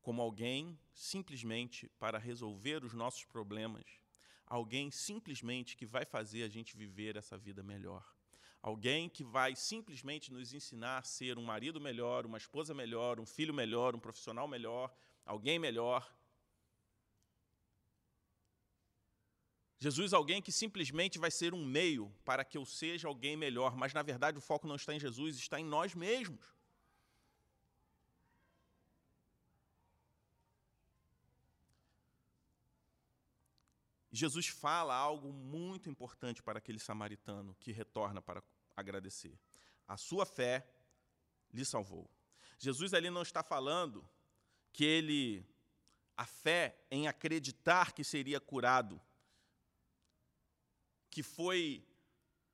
Como 0.00 0.22
alguém 0.22 0.78
simplesmente 0.92 1.88
para 1.98 2.18
resolver 2.18 2.84
os 2.84 2.92
nossos 2.92 3.24
problemas, 3.24 3.99
alguém 4.50 4.90
simplesmente 4.90 5.76
que 5.76 5.86
vai 5.86 6.04
fazer 6.04 6.42
a 6.42 6.48
gente 6.48 6.76
viver 6.76 7.16
essa 7.16 7.38
vida 7.38 7.62
melhor. 7.62 8.04
Alguém 8.60 9.08
que 9.08 9.22
vai 9.22 9.54
simplesmente 9.54 10.32
nos 10.32 10.52
ensinar 10.52 10.98
a 10.98 11.02
ser 11.02 11.38
um 11.38 11.44
marido 11.44 11.80
melhor, 11.80 12.26
uma 12.26 12.36
esposa 12.36 12.74
melhor, 12.74 13.20
um 13.20 13.24
filho 13.24 13.54
melhor, 13.54 13.94
um 13.94 14.00
profissional 14.00 14.48
melhor, 14.48 14.92
alguém 15.24 15.58
melhor. 15.58 16.12
Jesus, 19.78 20.12
alguém 20.12 20.42
que 20.42 20.52
simplesmente 20.52 21.18
vai 21.18 21.30
ser 21.30 21.54
um 21.54 21.64
meio 21.64 22.12
para 22.22 22.44
que 22.44 22.58
eu 22.58 22.66
seja 22.66 23.08
alguém 23.08 23.36
melhor, 23.36 23.76
mas 23.76 23.94
na 23.94 24.02
verdade 24.02 24.36
o 24.36 24.42
foco 24.42 24.66
não 24.66 24.74
está 24.74 24.92
em 24.92 25.00
Jesus, 25.00 25.36
está 25.36 25.58
em 25.58 25.64
nós 25.64 25.94
mesmos. 25.94 26.59
Jesus 34.12 34.48
fala 34.48 34.94
algo 34.94 35.32
muito 35.32 35.88
importante 35.88 36.42
para 36.42 36.58
aquele 36.58 36.78
samaritano 36.78 37.54
que 37.60 37.70
retorna 37.70 38.20
para 38.20 38.42
agradecer. 38.76 39.38
A 39.86 39.96
sua 39.96 40.26
fé 40.26 40.66
lhe 41.52 41.64
salvou. 41.64 42.10
Jesus 42.58 42.92
ali 42.92 43.08
não 43.08 43.22
está 43.22 43.42
falando 43.42 44.08
que 44.72 44.84
ele 44.84 45.46
a 46.16 46.26
fé 46.26 46.78
em 46.90 47.08
acreditar 47.08 47.92
que 47.92 48.04
seria 48.04 48.38
curado 48.38 49.00
que 51.10 51.22
foi 51.22 51.84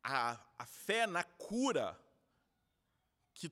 a, 0.02 0.40
a 0.58 0.64
fé 0.64 1.06
na 1.06 1.22
cura 1.22 2.00
que, 3.34 3.50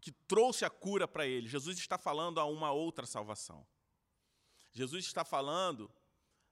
que 0.00 0.12
trouxe 0.12 0.64
a 0.64 0.70
cura 0.70 1.08
para 1.08 1.26
ele. 1.26 1.48
Jesus 1.48 1.78
está 1.78 1.96
falando 1.96 2.38
a 2.38 2.44
uma 2.44 2.70
outra 2.70 3.06
salvação. 3.06 3.66
Jesus 4.72 5.04
está 5.04 5.24
falando 5.24 5.90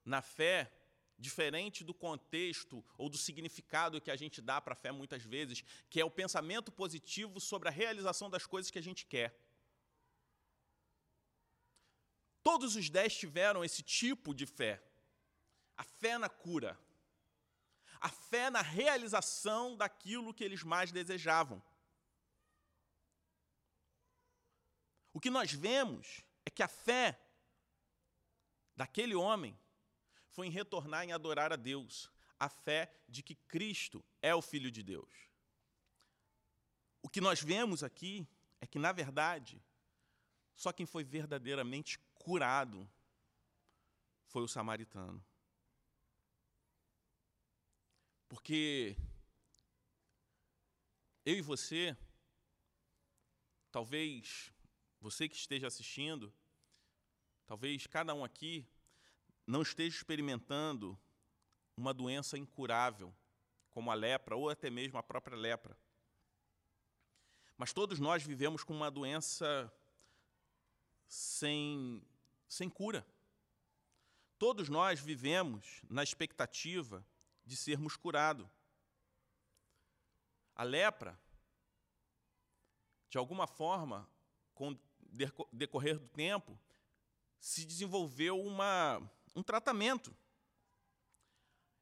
na 0.04 0.22
fé 0.22 0.72
diferente 1.20 1.84
do 1.84 1.92
contexto 1.92 2.84
ou 2.96 3.08
do 3.08 3.18
significado 3.18 4.00
que 4.00 4.10
a 4.10 4.16
gente 4.16 4.40
dá 4.40 4.60
para 4.60 4.72
a 4.72 4.76
fé 4.76 4.90
muitas 4.90 5.22
vezes, 5.22 5.62
que 5.90 6.00
é 6.00 6.04
o 6.04 6.10
pensamento 6.10 6.72
positivo 6.72 7.38
sobre 7.38 7.68
a 7.68 7.72
realização 7.72 8.30
das 8.30 8.46
coisas 8.46 8.70
que 8.70 8.78
a 8.78 8.82
gente 8.82 9.04
quer. 9.04 9.38
Todos 12.42 12.74
os 12.74 12.88
dez 12.88 13.14
tiveram 13.14 13.62
esse 13.62 13.82
tipo 13.82 14.34
de 14.34 14.46
fé. 14.46 14.82
A 15.76 15.84
fé 15.84 16.16
na 16.16 16.28
cura. 16.28 16.78
A 18.00 18.08
fé 18.08 18.48
na 18.48 18.62
realização 18.62 19.76
daquilo 19.76 20.32
que 20.32 20.42
eles 20.42 20.62
mais 20.62 20.90
desejavam. 20.90 21.62
O 25.12 25.20
que 25.20 25.28
nós 25.28 25.52
vemos 25.52 26.22
é 26.46 26.50
que 26.50 26.62
a 26.62 26.68
fé 26.68 27.20
daquele 28.74 29.14
homem 29.14 29.58
foi 30.30 30.46
em 30.46 30.50
retornar 30.50 31.04
em 31.04 31.12
adorar 31.12 31.52
a 31.52 31.56
Deus, 31.56 32.10
a 32.38 32.48
fé 32.48 32.92
de 33.08 33.22
que 33.22 33.34
Cristo 33.34 34.04
é 34.22 34.34
o 34.34 34.42
Filho 34.42 34.70
de 34.70 34.82
Deus. 34.82 35.12
O 37.02 37.08
que 37.08 37.20
nós 37.20 37.42
vemos 37.42 37.82
aqui 37.82 38.26
é 38.60 38.66
que, 38.66 38.78
na 38.78 38.92
verdade, 38.92 39.62
só 40.54 40.72
quem 40.72 40.86
foi 40.86 41.02
verdadeiramente 41.02 41.98
curado 42.14 42.88
foi 44.26 44.42
o 44.42 44.48
samaritano. 44.48 45.24
Porque 48.28 48.96
eu 51.24 51.34
e 51.34 51.40
você, 51.40 51.96
talvez 53.72 54.52
você 55.00 55.28
que 55.28 55.34
esteja 55.34 55.66
assistindo, 55.66 56.32
talvez 57.46 57.86
cada 57.86 58.14
um 58.14 58.22
aqui 58.22 58.68
não 59.50 59.62
esteja 59.62 59.96
experimentando 59.96 60.98
uma 61.76 61.92
doença 61.92 62.38
incurável, 62.38 63.12
como 63.70 63.90
a 63.90 63.94
lepra 63.94 64.36
ou 64.36 64.48
até 64.48 64.70
mesmo 64.70 64.96
a 64.96 65.02
própria 65.02 65.36
lepra. 65.36 65.76
Mas 67.56 67.72
todos 67.72 67.98
nós 67.98 68.22
vivemos 68.22 68.62
com 68.62 68.72
uma 68.72 68.90
doença 68.90 69.72
sem, 71.06 72.02
sem 72.48 72.70
cura. 72.70 73.04
Todos 74.38 74.68
nós 74.68 75.00
vivemos 75.00 75.82
na 75.90 76.02
expectativa 76.02 77.04
de 77.44 77.56
sermos 77.56 77.96
curados. 77.96 78.48
A 80.54 80.62
lepra, 80.62 81.18
de 83.08 83.18
alguma 83.18 83.46
forma, 83.46 84.08
com 84.54 84.78
decorrer 85.52 85.98
do 85.98 86.08
tempo, 86.08 86.58
se 87.40 87.64
desenvolveu 87.64 88.40
uma, 88.40 89.00
um 89.34 89.42
tratamento. 89.42 90.14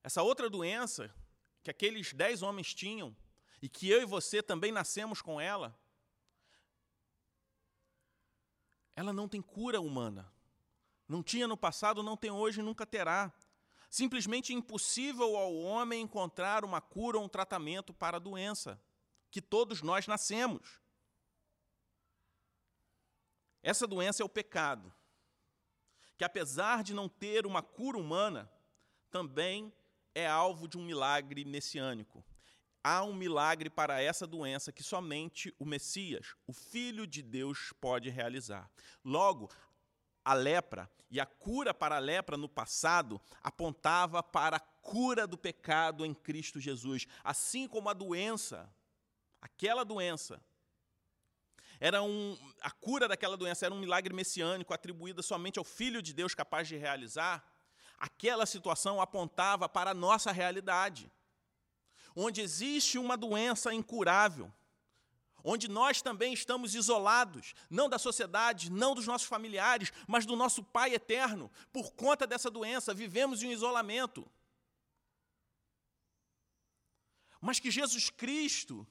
Essa 0.03 0.23
outra 0.23 0.49
doença 0.49 1.15
que 1.63 1.71
aqueles 1.71 2.13
dez 2.13 2.43
homens 2.43 2.73
tinham, 2.73 3.15
e 3.61 3.69
que 3.69 3.91
eu 3.91 4.01
e 4.01 4.07
você 4.07 4.43
também 4.43 4.71
nascemos 4.71 5.21
com 5.21 5.41
ela, 5.41 5.79
ela 8.95 9.13
não 9.13 9.29
tem 9.29 9.43
cura 9.43 9.81
humana. 9.81 10.33
Não 11.07 11.23
tinha 11.23 11.49
no 11.49 11.57
passado, 11.57 12.03
não 12.03 12.17
tem 12.17 12.31
hoje 12.31 12.61
e 12.61 12.63
nunca 12.63 12.87
terá. 12.87 13.33
Simplesmente 13.91 14.53
impossível 14.53 15.37
ao 15.37 15.55
homem 15.55 16.03
encontrar 16.03 16.65
uma 16.65 16.81
cura 16.81 17.19
ou 17.19 17.25
um 17.25 17.29
tratamento 17.29 17.93
para 17.93 18.19
a 18.19 18.21
doença, 18.21 18.81
que 19.31 19.41
todos 19.41 19.83
nós 19.83 20.07
nascemos. 20.07 20.81
Essa 23.63 23.87
doença 23.87 24.23
é 24.23 24.27
o 24.27 24.29
pecado 24.29 24.93
que 26.19 26.25
apesar 26.25 26.83
de 26.83 26.93
não 26.93 27.09
ter 27.09 27.47
uma 27.47 27.63
cura 27.63 27.97
humana, 27.97 28.51
também 29.09 29.73
é 30.13 30.27
alvo 30.27 30.67
de 30.67 30.77
um 30.77 30.85
milagre 30.85 31.45
messiânico. 31.45 32.25
Há 32.83 33.05
um 33.05 33.15
milagre 33.15 33.71
para 33.71 34.03
essa 34.03 34.27
doença 34.27 34.73
que 34.73 34.83
somente 34.83 35.55
o 35.61 35.65
Messias, 35.65 36.35
o 36.45 36.53
Filho 36.53 37.07
de 37.07 37.23
Deus, 37.23 37.73
pode 37.81 38.11
realizar. 38.11 38.69
Logo, 39.05 39.49
a 40.25 40.35
lepra 40.35 40.91
e 41.09 41.21
a 41.21 41.27
cura 41.27 41.73
para 41.73 41.97
a 41.97 42.01
lepra 42.01 42.37
no 42.37 42.49
passado 42.49 43.21
apontava 43.41 44.21
para 44.21 44.57
a 44.57 44.61
cura 44.61 45.25
do 45.25 45.39
pecado 45.39 46.05
em 46.05 46.13
Cristo 46.13 46.59
Jesus, 46.59 47.07
assim 47.23 47.69
como 47.69 47.89
a 47.89 47.95
doença, 47.95 48.69
aquela 49.41 49.85
doença 49.85 50.43
era 51.81 52.03
um, 52.03 52.37
a 52.61 52.71
cura 52.71 53.07
daquela 53.07 53.37
doença 53.37 53.67
era 53.67 53.75
um 53.75 53.79
milagre 53.79 54.13
messiânico 54.13 54.75
atribuído 54.75 55.23
somente 55.23 55.59
ao 55.59 55.65
Filho 55.65 56.03
de 56.03 56.13
Deus 56.13 56.35
capaz 56.35 56.67
de 56.67 56.77
realizar. 56.77 57.45
Aquela 57.99 58.47
situação 58.47 59.01
apontava 59.01 59.69
para 59.69 59.91
a 59.91 59.95
nossa 59.95 60.33
realidade, 60.33 61.11
onde 62.15 62.41
existe 62.41 62.99
uma 62.99 63.17
doença 63.17 63.73
incurável, 63.73 64.53
onde 65.45 65.69
nós 65.69 66.03
também 66.03 66.33
estamos 66.33 66.75
isolados, 66.75 67.55
não 67.71 67.89
da 67.89 67.99
sociedade, 67.99 68.71
não 68.71 68.95
dos 68.95 69.07
nossos 69.07 69.29
familiares, 69.29 69.93
mas 70.07 70.27
do 70.27 70.35
nosso 70.35 70.65
Pai 70.65 70.95
eterno. 70.95 71.51
Por 71.73 71.93
conta 71.93 72.27
dessa 72.27 72.51
doença, 72.51 72.93
vivemos 72.93 73.43
em 73.43 73.49
um 73.49 73.53
isolamento. 73.53 74.29
Mas 77.41 77.61
que 77.61 77.71
Jesus 77.71 78.11
Cristo 78.11 78.87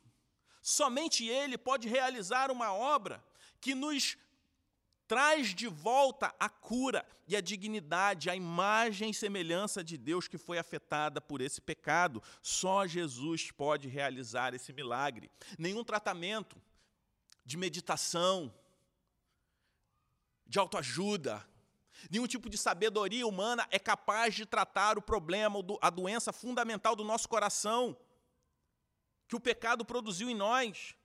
Somente 0.69 1.25
Ele 1.25 1.57
pode 1.57 1.87
realizar 1.87 2.51
uma 2.51 2.73
obra 2.73 3.23
que 3.61 3.73
nos 3.73 4.17
traz 5.07 5.55
de 5.55 5.65
volta 5.65 6.35
a 6.37 6.49
cura 6.49 7.05
e 7.25 7.37
a 7.37 7.39
dignidade, 7.39 8.29
a 8.29 8.35
imagem 8.35 9.11
e 9.11 9.13
semelhança 9.13 9.81
de 9.81 9.97
Deus 9.97 10.27
que 10.27 10.37
foi 10.37 10.57
afetada 10.57 11.21
por 11.21 11.39
esse 11.39 11.61
pecado. 11.61 12.21
Só 12.41 12.85
Jesus 12.85 13.49
pode 13.49 13.87
realizar 13.87 14.53
esse 14.53 14.73
milagre. 14.73 15.31
Nenhum 15.57 15.85
tratamento 15.85 16.61
de 17.45 17.55
meditação, 17.55 18.53
de 20.45 20.59
autoajuda, 20.59 21.47
nenhum 22.11 22.27
tipo 22.27 22.49
de 22.49 22.57
sabedoria 22.57 23.25
humana 23.25 23.65
é 23.71 23.79
capaz 23.79 24.35
de 24.35 24.45
tratar 24.45 24.97
o 24.97 25.01
problema, 25.01 25.59
a 25.81 25.89
doença 25.89 26.33
fundamental 26.33 26.93
do 26.93 27.05
nosso 27.05 27.29
coração 27.29 27.97
que 29.27 29.35
o 29.35 29.39
pecado 29.39 29.83
produziu 29.85 30.29
em 30.29 30.35
nós. 30.35 30.95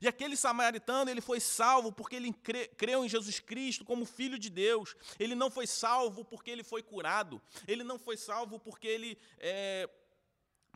E 0.00 0.06
aquele 0.06 0.36
samaritano, 0.36 1.10
ele 1.10 1.20
foi 1.20 1.40
salvo 1.40 1.92
porque 1.92 2.16
ele 2.16 2.32
creu 2.76 3.04
em 3.04 3.08
Jesus 3.08 3.40
Cristo 3.40 3.84
como 3.84 4.04
Filho 4.04 4.38
de 4.38 4.48
Deus. 4.48 4.94
Ele 5.18 5.34
não 5.34 5.50
foi 5.50 5.66
salvo 5.66 6.24
porque 6.24 6.50
ele 6.50 6.62
foi 6.62 6.82
curado. 6.82 7.42
Ele 7.66 7.82
não 7.82 7.98
foi 7.98 8.16
salvo 8.16 8.58
porque 8.60 8.86
ele 8.86 9.18
é, 9.38 9.88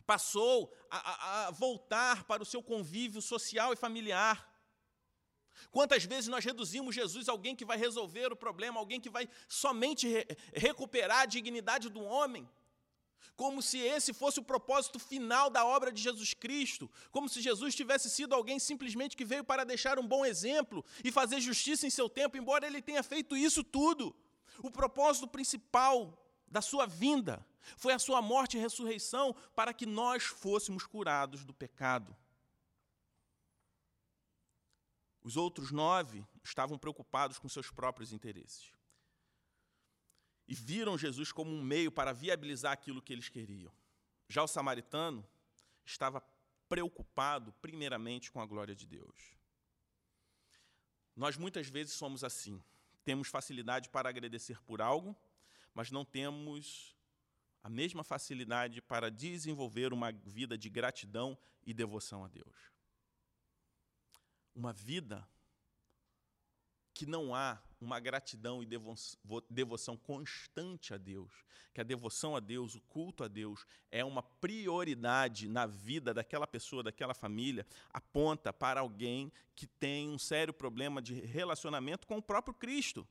passou 0.05 0.73
a, 0.89 1.47
a 1.47 1.51
voltar 1.51 2.23
para 2.25 2.43
o 2.43 2.45
seu 2.45 2.61
convívio 2.61 3.21
social 3.21 3.73
e 3.73 3.77
familiar. 3.77 4.53
Quantas 5.71 6.03
vezes 6.05 6.27
nós 6.27 6.45
reduzimos 6.45 6.93
Jesus 6.93 7.27
a 7.27 7.31
alguém 7.31 7.55
que 7.55 7.65
vai 7.65 7.77
resolver 7.77 8.31
o 8.31 8.35
problema, 8.35 8.79
alguém 8.79 9.01
que 9.01 9.09
vai 9.09 9.27
somente 9.47 10.07
re 10.07 10.25
recuperar 10.53 11.21
a 11.21 11.25
dignidade 11.25 11.89
do 11.89 12.01
homem? 12.01 12.47
Como 13.35 13.61
se 13.61 13.77
esse 13.77 14.13
fosse 14.13 14.39
o 14.39 14.43
propósito 14.43 14.99
final 14.99 15.49
da 15.49 15.65
obra 15.65 15.91
de 15.91 16.01
Jesus 16.01 16.33
Cristo, 16.33 16.89
como 17.11 17.29
se 17.29 17.41
Jesus 17.41 17.75
tivesse 17.75 18.09
sido 18.09 18.33
alguém 18.33 18.59
simplesmente 18.59 19.15
que 19.15 19.25
veio 19.25 19.43
para 19.43 19.63
deixar 19.63 19.99
um 19.99 20.07
bom 20.07 20.25
exemplo 20.25 20.83
e 21.03 21.11
fazer 21.11 21.39
justiça 21.39 21.85
em 21.85 21.89
seu 21.89 22.09
tempo, 22.09 22.37
embora 22.37 22.65
ele 22.65 22.81
tenha 22.81 23.03
feito 23.03 23.37
isso 23.37 23.63
tudo. 23.63 24.15
O 24.63 24.71
propósito 24.71 25.27
principal 25.27 26.17
da 26.47 26.61
sua 26.61 26.85
vinda 26.85 27.45
foi 27.75 27.93
a 27.93 27.99
sua 27.99 28.21
morte 28.21 28.57
e 28.57 28.59
ressurreição 28.59 29.35
para 29.55 29.73
que 29.73 29.85
nós 29.85 30.23
fôssemos 30.23 30.85
curados 30.85 31.45
do 31.45 31.53
pecado. 31.53 32.15
Os 35.21 35.35
outros 35.35 35.71
nove 35.71 36.25
estavam 36.43 36.77
preocupados 36.77 37.37
com 37.37 37.49
seus 37.49 37.69
próprios 37.69 38.13
interesses 38.13 38.76
e 40.47 40.55
viram 40.55 40.97
Jesus 40.97 41.31
como 41.31 41.51
um 41.51 41.61
meio 41.61 41.91
para 41.91 42.13
viabilizar 42.13 42.71
aquilo 42.71 43.01
que 43.01 43.11
eles 43.11 43.29
queriam. 43.29 43.71
Já 44.29 44.43
o 44.43 44.47
samaritano 44.47 45.27
estava 45.85 46.21
preocupado, 46.69 47.53
primeiramente, 47.61 48.31
com 48.31 48.41
a 48.41 48.45
glória 48.45 48.75
de 48.75 48.85
Deus. 48.85 49.35
Nós 51.15 51.37
muitas 51.37 51.67
vezes 51.67 51.93
somos 51.93 52.23
assim. 52.23 52.63
Temos 53.03 53.27
facilidade 53.27 53.89
para 53.89 54.09
agradecer 54.09 54.61
por 54.61 54.81
algo, 54.81 55.15
mas 55.73 55.91
não 55.91 56.05
temos 56.05 56.95
a 57.63 57.69
mesma 57.69 58.03
facilidade 58.03 58.81
para 58.81 59.11
desenvolver 59.11 59.91
uma 59.91 60.11
vida 60.11 60.57
de 60.57 60.69
gratidão 60.69 61.37
e 61.65 61.73
devoção 61.73 62.23
a 62.23 62.27
Deus. 62.27 62.55
Uma 64.55 64.71
vida 64.71 65.27
que 66.97 67.05
não 67.05 67.35
há 67.35 67.61
uma 67.79 67.99
gratidão 67.99 68.63
e 68.63 68.67
devoção 69.47 69.95
constante 69.95 70.95
a 70.95 70.97
Deus, 70.97 71.31
que 71.71 71.79
a 71.79 71.83
devoção 71.83 72.35
a 72.35 72.39
Deus, 72.39 72.73
o 72.73 72.81
culto 72.81 73.23
a 73.23 73.27
Deus, 73.27 73.67
é 73.91 74.03
uma 74.03 74.23
prioridade 74.23 75.47
na 75.47 75.67
vida 75.67 76.11
daquela 76.11 76.47
pessoa, 76.47 76.81
daquela 76.81 77.13
família, 77.13 77.67
aponta 77.93 78.51
para 78.51 78.79
alguém 78.79 79.31
que 79.55 79.67
tem 79.67 80.09
um 80.09 80.17
sério 80.17 80.51
problema 80.51 80.99
de 80.99 81.13
relacionamento 81.13 82.07
com 82.07 82.17
o 82.17 82.21
próprio 82.21 82.55
Cristo. 82.55 83.07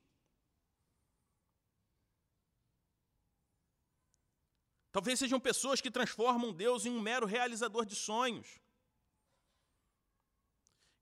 Talvez 4.90 5.16
sejam 5.20 5.38
pessoas 5.38 5.80
que 5.80 5.92
transformam 5.92 6.52
Deus 6.52 6.84
em 6.86 6.90
um 6.90 7.00
mero 7.00 7.24
realizador 7.24 7.86
de 7.86 7.94
sonhos. 7.94 8.58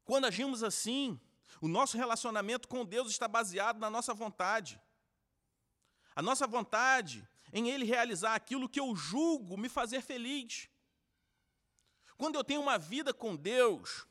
Quando 0.05 0.27
agimos 0.27 0.63
assim, 0.63 1.19
o 1.61 1.69
nosso 1.69 1.97
relacionamento 1.97 2.69
com 2.69 2.85
Deus 2.85 3.11
está 3.11 3.29
baseado 3.29 3.79
na 3.79 3.91
nossa 3.91 4.13
vontade. 4.13 4.81
A 6.15 6.23
nossa 6.23 6.47
vontade 6.47 7.27
em 7.53 7.71
Ele 7.71 7.85
realizar 7.85 8.35
aquilo 8.35 8.69
que 8.69 8.81
eu 8.81 8.95
julgo 8.95 9.57
me 9.57 9.69
fazer 9.69 10.01
feliz. 10.01 10.69
Quando 12.17 12.37
eu 12.37 12.45
tenho 12.45 12.61
uma 12.61 12.79
vida 12.79 13.13
com 13.13 13.37
Deus, 13.37 14.07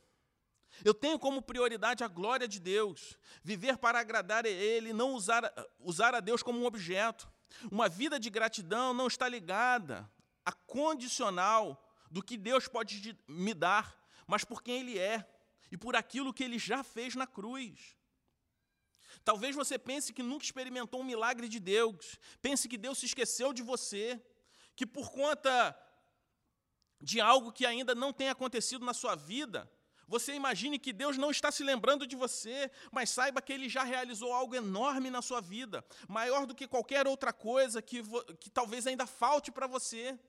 eu 0.84 0.94
tenho 0.94 1.20
como 1.20 1.42
prioridade 1.42 2.04
a 2.04 2.08
glória 2.08 2.48
de 2.48 2.60
Deus, 2.60 3.18
viver 3.44 3.78
para 3.78 4.00
agradar 4.00 4.46
a 4.46 4.50
Ele, 4.50 4.94
não 4.94 5.14
usar, 5.14 5.52
usar 5.80 6.16
a 6.16 6.20
Deus 6.20 6.42
como 6.42 6.60
um 6.60 6.66
objeto. 6.66 7.32
Uma 7.72 7.88
vida 7.88 8.20
de 8.20 8.30
gratidão 8.30 8.94
não 8.94 9.08
está 9.08 9.28
ligada 9.28 10.10
a 10.46 10.52
condicional 10.52 11.82
do 12.10 12.24
que 12.24 12.38
Deus 12.38 12.68
pode 12.68 13.18
me 13.28 13.54
dar, 13.54 13.96
mas 14.28 14.44
por 14.44 14.62
quem 14.62 14.80
Ele 14.80 15.00
é 15.00 15.28
e 15.74 15.78
por 15.78 15.96
aquilo 15.96 16.32
que 16.32 16.44
Ele 16.44 16.60
já 16.60 16.84
fez 16.84 17.16
na 17.16 17.26
cruz. 17.26 17.98
Talvez 19.26 19.56
você 19.56 19.76
pense 19.80 20.14
que 20.14 20.22
nunca 20.22 20.46
experimentou 20.46 21.02
um 21.02 21.04
milagre 21.04 21.48
de 21.50 21.60
Deus, 21.60 22.20
pense 22.44 22.70
que 22.70 22.78
Deus 22.78 23.00
se 23.00 23.08
esqueceu 23.08 23.52
de 23.52 23.64
você, 23.64 24.24
que 24.76 24.86
por 24.86 25.10
conta 25.12 25.76
de 27.02 27.20
algo 27.20 27.52
que 27.52 27.66
ainda 27.66 27.96
não 27.96 28.14
tem 28.14 28.30
acontecido 28.30 28.86
na 28.86 28.94
sua 28.94 29.16
vida, 29.16 29.68
você 30.08 30.36
imagine 30.36 30.78
que 30.78 30.94
Deus 30.94 31.18
não 31.18 31.32
está 31.32 31.52
se 31.52 31.64
lembrando 31.64 32.06
de 32.06 32.16
você, 32.16 32.70
mas 32.92 33.10
saiba 33.10 33.42
que 33.42 33.52
Ele 33.52 33.68
já 33.68 33.84
realizou 33.84 34.32
algo 34.32 34.54
enorme 34.54 35.10
na 35.10 35.24
sua 35.24 35.42
vida, 35.42 35.84
maior 36.08 36.46
do 36.46 36.54
que 36.54 36.68
qualquer 36.68 37.08
outra 37.08 37.34
coisa 37.34 37.82
que, 37.82 38.04
que 38.40 38.52
talvez 38.52 38.86
ainda 38.86 39.08
falte 39.08 39.52
para 39.52 39.66
você. 39.66 40.20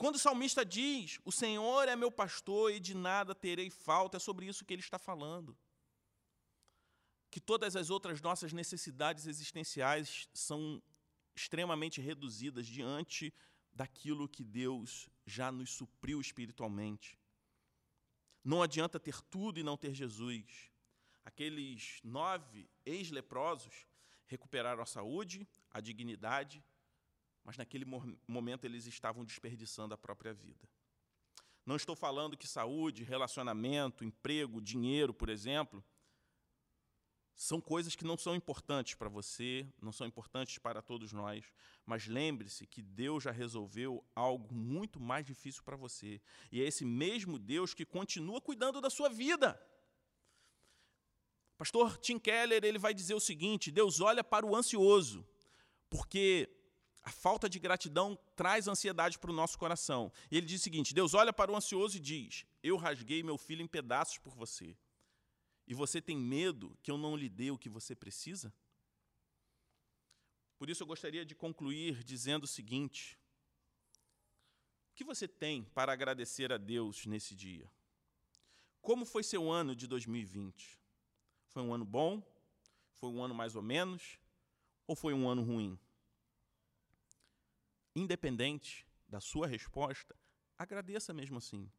Quando 0.00 0.14
o 0.14 0.18
salmista 0.18 0.64
diz: 0.64 1.20
O 1.26 1.30
Senhor 1.30 1.86
é 1.86 1.94
meu 1.94 2.10
pastor 2.10 2.72
e 2.72 2.80
de 2.80 2.94
nada 2.94 3.34
terei 3.34 3.68
falta, 3.68 4.16
é 4.16 4.18
sobre 4.18 4.46
isso 4.46 4.64
que 4.64 4.72
ele 4.72 4.80
está 4.80 4.98
falando. 4.98 5.54
Que 7.30 7.38
todas 7.38 7.76
as 7.76 7.90
outras 7.90 8.18
nossas 8.22 8.50
necessidades 8.50 9.26
existenciais 9.26 10.26
são 10.32 10.82
extremamente 11.36 12.00
reduzidas 12.00 12.66
diante 12.66 13.30
daquilo 13.74 14.26
que 14.26 14.42
Deus 14.42 15.10
já 15.26 15.52
nos 15.52 15.70
supriu 15.70 16.18
espiritualmente. 16.18 17.18
Não 18.42 18.62
adianta 18.62 18.98
ter 18.98 19.20
tudo 19.24 19.60
e 19.60 19.62
não 19.62 19.76
ter 19.76 19.92
Jesus. 19.92 20.72
Aqueles 21.26 22.00
nove 22.02 22.70
ex-leprosos 22.86 23.86
recuperaram 24.24 24.82
a 24.82 24.86
saúde, 24.86 25.46
a 25.70 25.78
dignidade, 25.78 26.64
mas 27.44 27.56
naquele 27.56 27.84
momento 28.26 28.64
eles 28.64 28.86
estavam 28.86 29.24
desperdiçando 29.24 29.94
a 29.94 29.98
própria 29.98 30.32
vida. 30.32 30.68
Não 31.64 31.76
estou 31.76 31.94
falando 31.94 32.36
que 32.36 32.48
saúde, 32.48 33.04
relacionamento, 33.04 34.04
emprego, 34.04 34.60
dinheiro, 34.60 35.12
por 35.12 35.28
exemplo, 35.28 35.84
são 37.40 37.58
coisas 37.58 37.96
que 37.96 38.04
não 38.04 38.18
são 38.18 38.34
importantes 38.34 38.94
para 38.94 39.08
você, 39.08 39.66
não 39.80 39.92
são 39.92 40.06
importantes 40.06 40.58
para 40.58 40.82
todos 40.82 41.10
nós, 41.10 41.44
mas 41.86 42.06
lembre-se 42.06 42.66
que 42.66 42.82
Deus 42.82 43.24
já 43.24 43.30
resolveu 43.30 44.04
algo 44.14 44.54
muito 44.54 45.00
mais 45.00 45.24
difícil 45.24 45.62
para 45.62 45.74
você. 45.74 46.20
E 46.52 46.60
é 46.60 46.66
esse 46.66 46.84
mesmo 46.84 47.38
Deus 47.38 47.72
que 47.72 47.86
continua 47.86 48.42
cuidando 48.42 48.78
da 48.78 48.90
sua 48.90 49.08
vida. 49.08 49.58
Pastor 51.56 51.96
Tim 51.98 52.18
Keller 52.18 52.62
ele 52.62 52.78
vai 52.78 52.92
dizer 52.92 53.14
o 53.14 53.20
seguinte: 53.20 53.70
Deus 53.70 54.00
olha 54.00 54.22
para 54.22 54.44
o 54.44 54.54
ansioso, 54.54 55.26
porque 55.88 56.59
a 57.02 57.10
falta 57.10 57.48
de 57.48 57.58
gratidão 57.58 58.18
traz 58.36 58.68
ansiedade 58.68 59.18
para 59.18 59.30
o 59.30 59.34
nosso 59.34 59.58
coração. 59.58 60.12
E 60.30 60.36
ele 60.36 60.46
diz 60.46 60.60
o 60.60 60.64
seguinte: 60.64 60.94
Deus 60.94 61.14
olha 61.14 61.32
para 61.32 61.50
o 61.50 61.56
ansioso 61.56 61.96
e 61.96 62.00
diz: 62.00 62.44
Eu 62.62 62.76
rasguei 62.76 63.22
meu 63.22 63.38
filho 63.38 63.62
em 63.62 63.66
pedaços 63.66 64.18
por 64.18 64.34
você 64.34 64.76
e 65.70 65.74
você 65.74 66.02
tem 66.02 66.16
medo 66.16 66.76
que 66.82 66.90
eu 66.90 66.98
não 66.98 67.16
lhe 67.16 67.28
dê 67.28 67.52
o 67.52 67.56
que 67.56 67.68
você 67.68 67.94
precisa? 67.94 68.52
Por 70.58 70.68
isso 70.68 70.82
eu 70.82 70.86
gostaria 70.86 71.24
de 71.24 71.32
concluir 71.32 72.02
dizendo 72.02 72.42
o 72.42 72.48
seguinte: 72.48 73.16
o 74.90 74.94
que 74.96 75.04
você 75.04 75.28
tem 75.28 75.62
para 75.62 75.92
agradecer 75.92 76.52
a 76.52 76.58
Deus 76.58 77.06
nesse 77.06 77.36
dia? 77.36 77.70
Como 78.82 79.06
foi 79.06 79.22
seu 79.22 79.48
ano 79.48 79.76
de 79.76 79.86
2020? 79.86 80.76
Foi 81.46 81.62
um 81.62 81.72
ano 81.72 81.84
bom? 81.84 82.20
Foi 82.94 83.08
um 83.08 83.22
ano 83.22 83.32
mais 83.34 83.54
ou 83.54 83.62
menos? 83.62 84.18
Ou 84.88 84.96
foi 84.96 85.14
um 85.14 85.28
ano 85.28 85.44
ruim? 85.44 85.78
Independente 88.00 88.86
da 89.06 89.20
sua 89.20 89.46
resposta, 89.46 90.16
agradeça 90.56 91.12
mesmo 91.12 91.36
assim. 91.36 91.70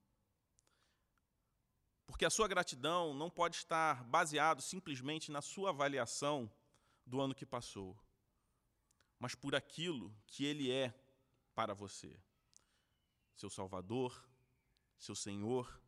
Porque 2.06 2.26
a 2.26 2.30
sua 2.30 2.48
gratidão 2.48 3.12
não 3.12 3.28
pode 3.28 3.56
estar 3.56 4.04
baseado 4.04 4.62
simplesmente 4.62 5.32
na 5.32 5.42
sua 5.42 5.72
avaliação 5.72 6.48
do 7.08 7.20
ano 7.20 7.34
que 7.34 7.44
passou, 7.44 8.00
mas 9.18 9.34
por 9.34 9.56
aquilo 9.56 10.16
que 10.28 10.46
ele 10.46 10.72
é 10.72 10.94
para 11.56 11.74
você. 11.74 12.16
Seu 13.36 13.50
Salvador, 13.50 14.24
seu 15.00 15.16
Senhor. 15.16 15.82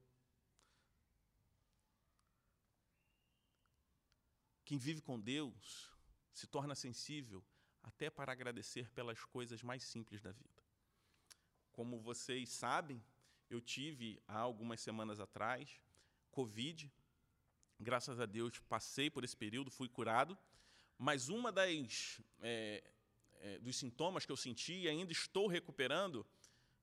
Quem 4.66 4.80
vive 4.80 5.00
com 5.00 5.20
Deus 5.20 5.92
se 6.34 6.48
torna 6.48 6.74
sensível 6.74 7.46
até 7.84 8.10
para 8.10 8.32
agradecer 8.32 8.90
pelas 8.92 9.24
coisas 9.24 9.62
mais 9.62 9.84
simples 9.84 10.22
da 10.22 10.32
vida. 10.32 10.64
Como 11.72 12.00
vocês 12.00 12.50
sabem, 12.50 13.04
eu 13.50 13.60
tive 13.62 14.22
há 14.28 14.40
algumas 14.40 14.82
semanas 14.82 15.20
atrás 15.20 15.80
Covid. 16.32 16.92
Graças 17.80 18.20
a 18.20 18.26
Deus 18.26 18.60
passei 18.60 19.10
por 19.10 19.24
esse 19.24 19.36
período, 19.36 19.70
fui 19.70 19.90
curado. 19.90 20.38
Mas 20.98 21.30
uma 21.30 21.52
das 21.52 22.22
é, 22.40 22.84
é, 23.42 23.60
dos 23.60 23.76
sintomas 23.76 24.26
que 24.26 24.32
eu 24.32 24.38
senti 24.38 24.74
e 24.74 24.88
ainda 24.88 25.12
estou 25.12 25.48
recuperando 25.48 26.26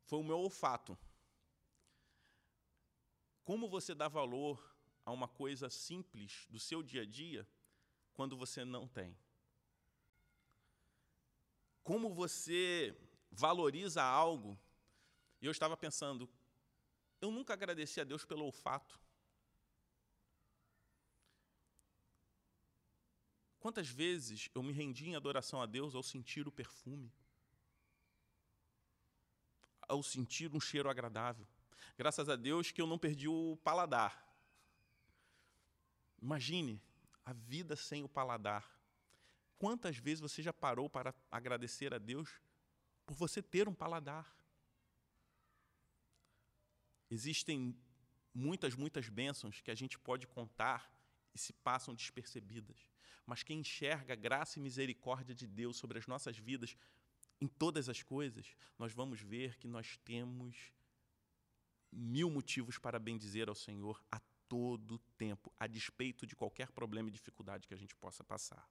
foi 0.04 0.18
o 0.18 0.24
meu 0.24 0.38
olfato. 0.38 0.98
Como 3.44 3.68
você 3.68 3.94
dá 3.94 4.08
valor 4.08 4.76
a 5.04 5.10
uma 5.10 5.26
coisa 5.26 5.70
simples 5.70 6.46
do 6.50 6.60
seu 6.60 6.82
dia 6.82 7.02
a 7.02 7.06
dia 7.06 7.48
quando 8.12 8.36
você 8.36 8.64
não 8.64 8.86
tem? 8.86 9.16
Como 11.82 12.12
você 12.14 12.96
valoriza 13.30 14.02
algo? 14.02 14.58
E 15.40 15.46
eu 15.46 15.52
estava 15.52 15.76
pensando, 15.76 16.28
eu 17.20 17.30
nunca 17.30 17.54
agradeci 17.54 18.00
a 18.00 18.04
Deus 18.04 18.24
pelo 18.24 18.44
olfato. 18.44 19.00
Quantas 23.58 23.88
vezes 23.88 24.48
eu 24.54 24.62
me 24.62 24.72
rendi 24.72 25.10
em 25.10 25.16
adoração 25.16 25.60
a 25.60 25.66
Deus 25.66 25.94
ao 25.94 26.02
sentir 26.02 26.48
o 26.48 26.52
perfume? 26.52 27.12
Ao 29.82 30.02
sentir 30.02 30.54
um 30.54 30.60
cheiro 30.60 30.88
agradável. 30.88 31.46
Graças 31.96 32.28
a 32.30 32.36
Deus 32.36 32.70
que 32.70 32.80
eu 32.80 32.86
não 32.86 32.98
perdi 32.98 33.28
o 33.28 33.58
paladar. 33.62 34.26
Imagine 36.22 36.80
a 37.24 37.34
vida 37.34 37.76
sem 37.76 38.02
o 38.02 38.08
paladar. 38.08 38.79
Quantas 39.60 39.96
vezes 39.98 40.20
você 40.20 40.42
já 40.42 40.52
parou 40.52 40.88
para 40.90 41.14
agradecer 41.30 41.94
a 41.94 41.98
Deus 41.98 42.28
por 43.06 43.14
você 43.14 43.40
ter 43.40 43.68
um 43.68 43.74
paladar? 43.74 44.26
Existem 47.08 47.76
muitas, 48.34 48.74
muitas 48.74 49.08
bênçãos 49.08 49.60
que 49.60 49.70
a 49.70 49.74
gente 49.74 49.96
pode 49.98 50.26
contar 50.26 50.90
e 51.32 51.38
se 51.38 51.52
passam 51.52 51.94
despercebidas 51.94 52.90
mas 53.30 53.44
quem 53.44 53.60
enxerga 53.60 54.14
a 54.14 54.16
graça 54.16 54.58
e 54.58 54.62
misericórdia 54.62 55.32
de 55.32 55.46
Deus 55.46 55.76
sobre 55.76 56.00
as 56.00 56.06
nossas 56.08 56.36
vidas 56.36 56.76
em 57.40 57.46
todas 57.46 57.88
as 57.88 58.02
coisas, 58.02 58.56
nós 58.76 58.92
vamos 58.92 59.20
ver 59.20 59.56
que 59.56 59.68
nós 59.68 59.96
temos 60.04 60.72
mil 61.92 62.28
motivos 62.28 62.76
para 62.76 62.98
bendizer 62.98 63.48
ao 63.48 63.54
Senhor 63.54 64.02
a 64.10 64.18
todo 64.48 64.98
tempo, 65.16 65.52
a 65.60 65.68
despeito 65.68 66.26
de 66.26 66.34
qualquer 66.34 66.72
problema 66.72 67.08
e 67.08 67.12
dificuldade 67.12 67.68
que 67.68 67.74
a 67.74 67.76
gente 67.76 67.94
possa 67.94 68.24
passar. 68.24 68.68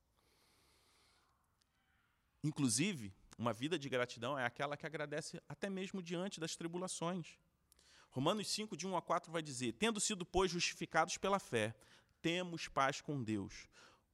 Inclusive, 2.44 3.14
uma 3.38 3.54
vida 3.54 3.78
de 3.78 3.90
gratidão 3.90 4.38
é 4.38 4.46
aquela 4.46 4.78
que 4.78 4.86
agradece 4.86 5.42
até 5.48 5.70
mesmo 5.70 6.02
diante 6.02 6.40
das 6.40 6.56
tribulações. 6.56 7.38
Romanos 8.10 8.48
5, 8.50 8.76
de 8.76 8.88
1 8.88 8.98
a 8.98 9.02
4, 9.02 9.32
vai 9.32 9.42
dizer: 9.42 9.74
Tendo 9.74 10.00
sido, 10.00 10.26
pois, 10.26 10.52
justificados 10.52 11.18
pela 11.18 11.40
fé, 11.40 11.76
temos 12.22 12.68
paz 12.68 13.02
com 13.02 13.22
Deus 13.22 13.68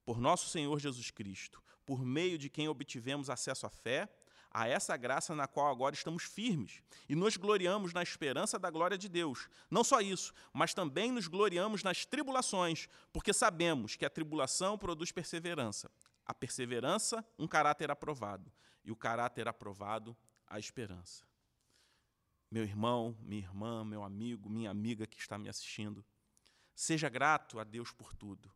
por 0.06 0.20
nosso 0.20 0.50
Senhor 0.50 0.80
Jesus 0.80 1.10
Cristo, 1.10 1.62
por 1.86 2.06
meio 2.06 2.38
de 2.38 2.50
quem 2.50 2.68
obtivemos 2.68 3.30
acesso 3.30 3.66
à 3.66 3.70
fé, 3.70 4.08
a 4.52 4.68
essa 4.68 4.96
graça 4.96 5.36
na 5.36 5.48
qual 5.48 5.70
agora 5.70 5.96
estamos 5.96 6.24
firmes 6.24 6.82
e 7.10 7.16
nos 7.16 7.36
gloriamos 7.36 7.92
na 7.92 8.02
esperança 8.02 8.58
da 8.58 8.70
glória 8.70 8.98
de 8.98 9.10
Deus. 9.10 9.50
Não 9.70 9.84
só 9.84 10.00
isso, 10.00 10.34
mas 10.54 10.74
também 10.74 11.12
nos 11.12 11.28
gloriamos 11.28 11.84
nas 11.84 12.06
tribulações, 12.06 12.88
porque 13.12 13.34
sabemos 13.34 13.96
que 13.96 14.06
a 14.06 14.10
tribulação 14.10 14.78
produz 14.78 15.12
perseverança. 15.12 15.92
A 16.26 16.34
perseverança, 16.34 17.26
um 17.38 17.48
caráter 17.48 17.92
aprovado, 17.92 18.52
e 18.84 18.92
o 18.92 18.96
caráter 18.96 19.48
aprovado, 19.48 20.18
a 20.48 20.60
esperança. 20.60 21.26
Meu 22.50 22.64
irmão, 22.64 23.18
minha 23.22 23.42
irmã, 23.42 23.84
meu 23.84 24.04
amigo, 24.04 24.50
minha 24.50 24.70
amiga 24.70 25.06
que 25.06 25.20
está 25.20 25.38
me 25.38 25.50
assistindo, 25.50 26.06
seja 26.74 27.10
grato 27.10 27.60
a 27.60 27.64
Deus 27.64 27.92
por 27.92 28.14
tudo, 28.14 28.52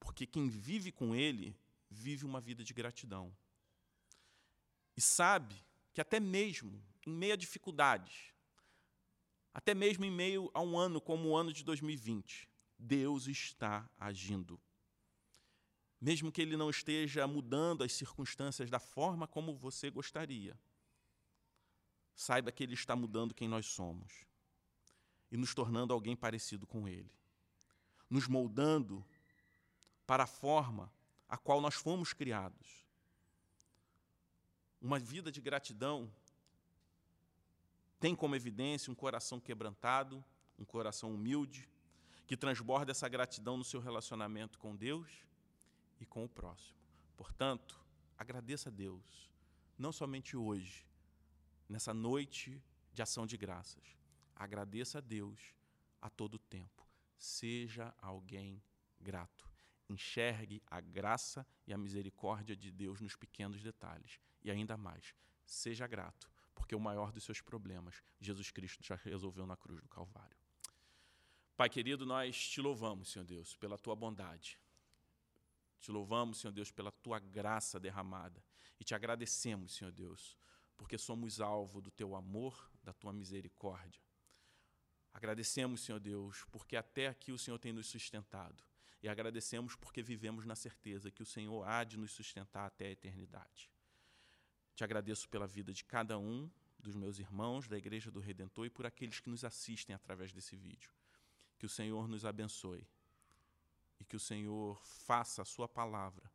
porque 0.00 0.26
quem 0.26 0.48
vive 0.48 0.90
com 0.90 1.14
Ele 1.14 1.58
vive 1.90 2.24
uma 2.24 2.40
vida 2.40 2.64
de 2.64 2.74
gratidão. 2.74 3.34
E 4.96 5.00
sabe 5.00 5.54
que 5.92 6.00
até 6.00 6.18
mesmo 6.18 6.82
em 7.06 7.12
meio 7.12 7.34
a 7.34 7.36
dificuldades, 7.36 8.32
até 9.52 9.74
mesmo 9.74 10.04
em 10.04 10.10
meio 10.10 10.50
a 10.52 10.60
um 10.60 10.78
ano 10.78 11.00
como 11.00 11.30
o 11.30 11.36
ano 11.36 11.52
de 11.52 11.64
2020, 11.64 12.48
Deus 12.78 13.26
está 13.26 13.88
agindo. 13.98 14.60
Mesmo 16.00 16.30
que 16.30 16.42
Ele 16.42 16.56
não 16.56 16.68
esteja 16.68 17.26
mudando 17.26 17.82
as 17.82 17.92
circunstâncias 17.92 18.70
da 18.70 18.78
forma 18.78 19.26
como 19.26 19.54
você 19.56 19.90
gostaria, 19.90 20.58
saiba 22.14 22.52
que 22.52 22.62
Ele 22.62 22.74
está 22.74 22.94
mudando 22.94 23.34
quem 23.34 23.48
nós 23.48 23.66
somos 23.66 24.26
e 25.30 25.36
nos 25.36 25.54
tornando 25.54 25.92
alguém 25.92 26.14
parecido 26.14 26.66
com 26.66 26.86
Ele, 26.86 27.10
nos 28.10 28.28
moldando 28.28 29.04
para 30.06 30.24
a 30.24 30.26
forma 30.26 30.92
a 31.28 31.36
qual 31.36 31.60
nós 31.60 31.74
fomos 31.74 32.12
criados. 32.12 32.86
Uma 34.80 34.98
vida 34.98 35.32
de 35.32 35.40
gratidão 35.40 36.12
tem 37.98 38.14
como 38.14 38.36
evidência 38.36 38.92
um 38.92 38.94
coração 38.94 39.40
quebrantado, 39.40 40.22
um 40.58 40.64
coração 40.64 41.12
humilde, 41.14 41.68
que 42.26 42.36
transborda 42.36 42.92
essa 42.92 43.08
gratidão 43.08 43.56
no 43.56 43.64
seu 43.64 43.80
relacionamento 43.80 44.58
com 44.58 44.76
Deus 44.76 45.26
e 46.00 46.06
com 46.06 46.24
o 46.24 46.28
próximo. 46.28 46.78
Portanto, 47.16 47.80
agradeça 48.16 48.68
a 48.68 48.72
Deus, 48.72 49.30
não 49.78 49.92
somente 49.92 50.36
hoje, 50.36 50.86
nessa 51.68 51.92
noite 51.92 52.62
de 52.92 53.02
ação 53.02 53.26
de 53.26 53.36
graças. 53.36 53.96
Agradeça 54.34 54.98
a 54.98 55.00
Deus 55.00 55.54
a 56.00 56.10
todo 56.10 56.38
tempo. 56.38 56.86
Seja 57.16 57.94
alguém 58.00 58.62
grato. 59.00 59.48
Enxergue 59.88 60.62
a 60.66 60.80
graça 60.80 61.46
e 61.66 61.72
a 61.72 61.78
misericórdia 61.78 62.56
de 62.56 62.70
Deus 62.70 63.00
nos 63.00 63.16
pequenos 63.16 63.62
detalhes. 63.62 64.20
E 64.42 64.50
ainda 64.50 64.76
mais, 64.76 65.14
seja 65.44 65.86
grato, 65.86 66.30
porque 66.54 66.74
o 66.74 66.80
maior 66.80 67.12
dos 67.12 67.24
seus 67.24 67.40
problemas, 67.40 68.02
Jesus 68.20 68.50
Cristo 68.50 68.84
já 68.84 68.96
resolveu 68.96 69.46
na 69.46 69.56
cruz 69.56 69.80
do 69.80 69.88
Calvário. 69.88 70.36
Pai 71.56 71.70
querido, 71.70 72.04
nós 72.04 72.48
te 72.48 72.60
louvamos, 72.60 73.10
Senhor 73.10 73.24
Deus, 73.24 73.56
pela 73.56 73.78
tua 73.78 73.96
bondade. 73.96 74.58
Te 75.80 75.90
louvamos, 75.90 76.38
Senhor 76.38 76.52
Deus, 76.52 76.70
pela 76.70 76.90
tua 76.90 77.18
graça 77.18 77.78
derramada. 77.78 78.42
E 78.78 78.84
te 78.84 78.94
agradecemos, 78.94 79.74
Senhor 79.74 79.92
Deus, 79.92 80.36
porque 80.76 80.98
somos 80.98 81.40
alvo 81.40 81.80
do 81.80 81.90
teu 81.90 82.14
amor, 82.14 82.70
da 82.82 82.92
tua 82.92 83.12
misericórdia. 83.12 84.02
Agradecemos, 85.12 85.80
Senhor 85.80 85.98
Deus, 85.98 86.44
porque 86.50 86.76
até 86.76 87.06
aqui 87.06 87.32
o 87.32 87.38
Senhor 87.38 87.58
tem 87.58 87.72
nos 87.72 87.86
sustentado. 87.86 88.62
E 89.02 89.08
agradecemos 89.08 89.74
porque 89.76 90.02
vivemos 90.02 90.44
na 90.44 90.54
certeza 90.54 91.10
que 91.10 91.22
o 91.22 91.26
Senhor 91.26 91.66
há 91.66 91.84
de 91.84 91.96
nos 91.96 92.12
sustentar 92.12 92.66
até 92.66 92.88
a 92.88 92.90
eternidade. 92.90 93.70
Te 94.74 94.84
agradeço 94.84 95.28
pela 95.28 95.46
vida 95.46 95.72
de 95.72 95.84
cada 95.84 96.18
um 96.18 96.50
dos 96.78 96.94
meus 96.94 97.18
irmãos 97.18 97.66
da 97.66 97.78
Igreja 97.78 98.10
do 98.10 98.20
Redentor 98.20 98.66
e 98.66 98.70
por 98.70 98.84
aqueles 98.84 99.20
que 99.20 99.30
nos 99.30 99.44
assistem 99.44 99.94
através 99.94 100.32
desse 100.32 100.56
vídeo. 100.56 100.92
Que 101.58 101.64
o 101.64 101.68
Senhor 101.68 102.06
nos 102.08 102.24
abençoe 102.24 102.86
e 104.00 104.04
que 104.04 104.16
o 104.16 104.20
Senhor 104.20 104.80
faça 104.84 105.42
a 105.42 105.44
Sua 105.44 105.68
palavra 105.68 106.30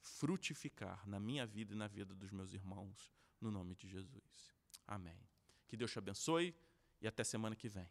frutificar 0.00 1.06
na 1.06 1.20
minha 1.20 1.46
vida 1.46 1.74
e 1.74 1.76
na 1.76 1.86
vida 1.86 2.14
dos 2.14 2.30
meus 2.30 2.52
irmãos, 2.52 3.12
no 3.40 3.50
nome 3.50 3.74
de 3.74 3.88
Jesus. 3.88 4.54
Amém. 4.86 5.20
Que 5.66 5.76
Deus 5.76 5.92
te 5.92 5.98
abençoe 5.98 6.54
e 7.00 7.06
até 7.06 7.22
semana 7.22 7.54
que 7.54 7.68
vem. 7.68 7.88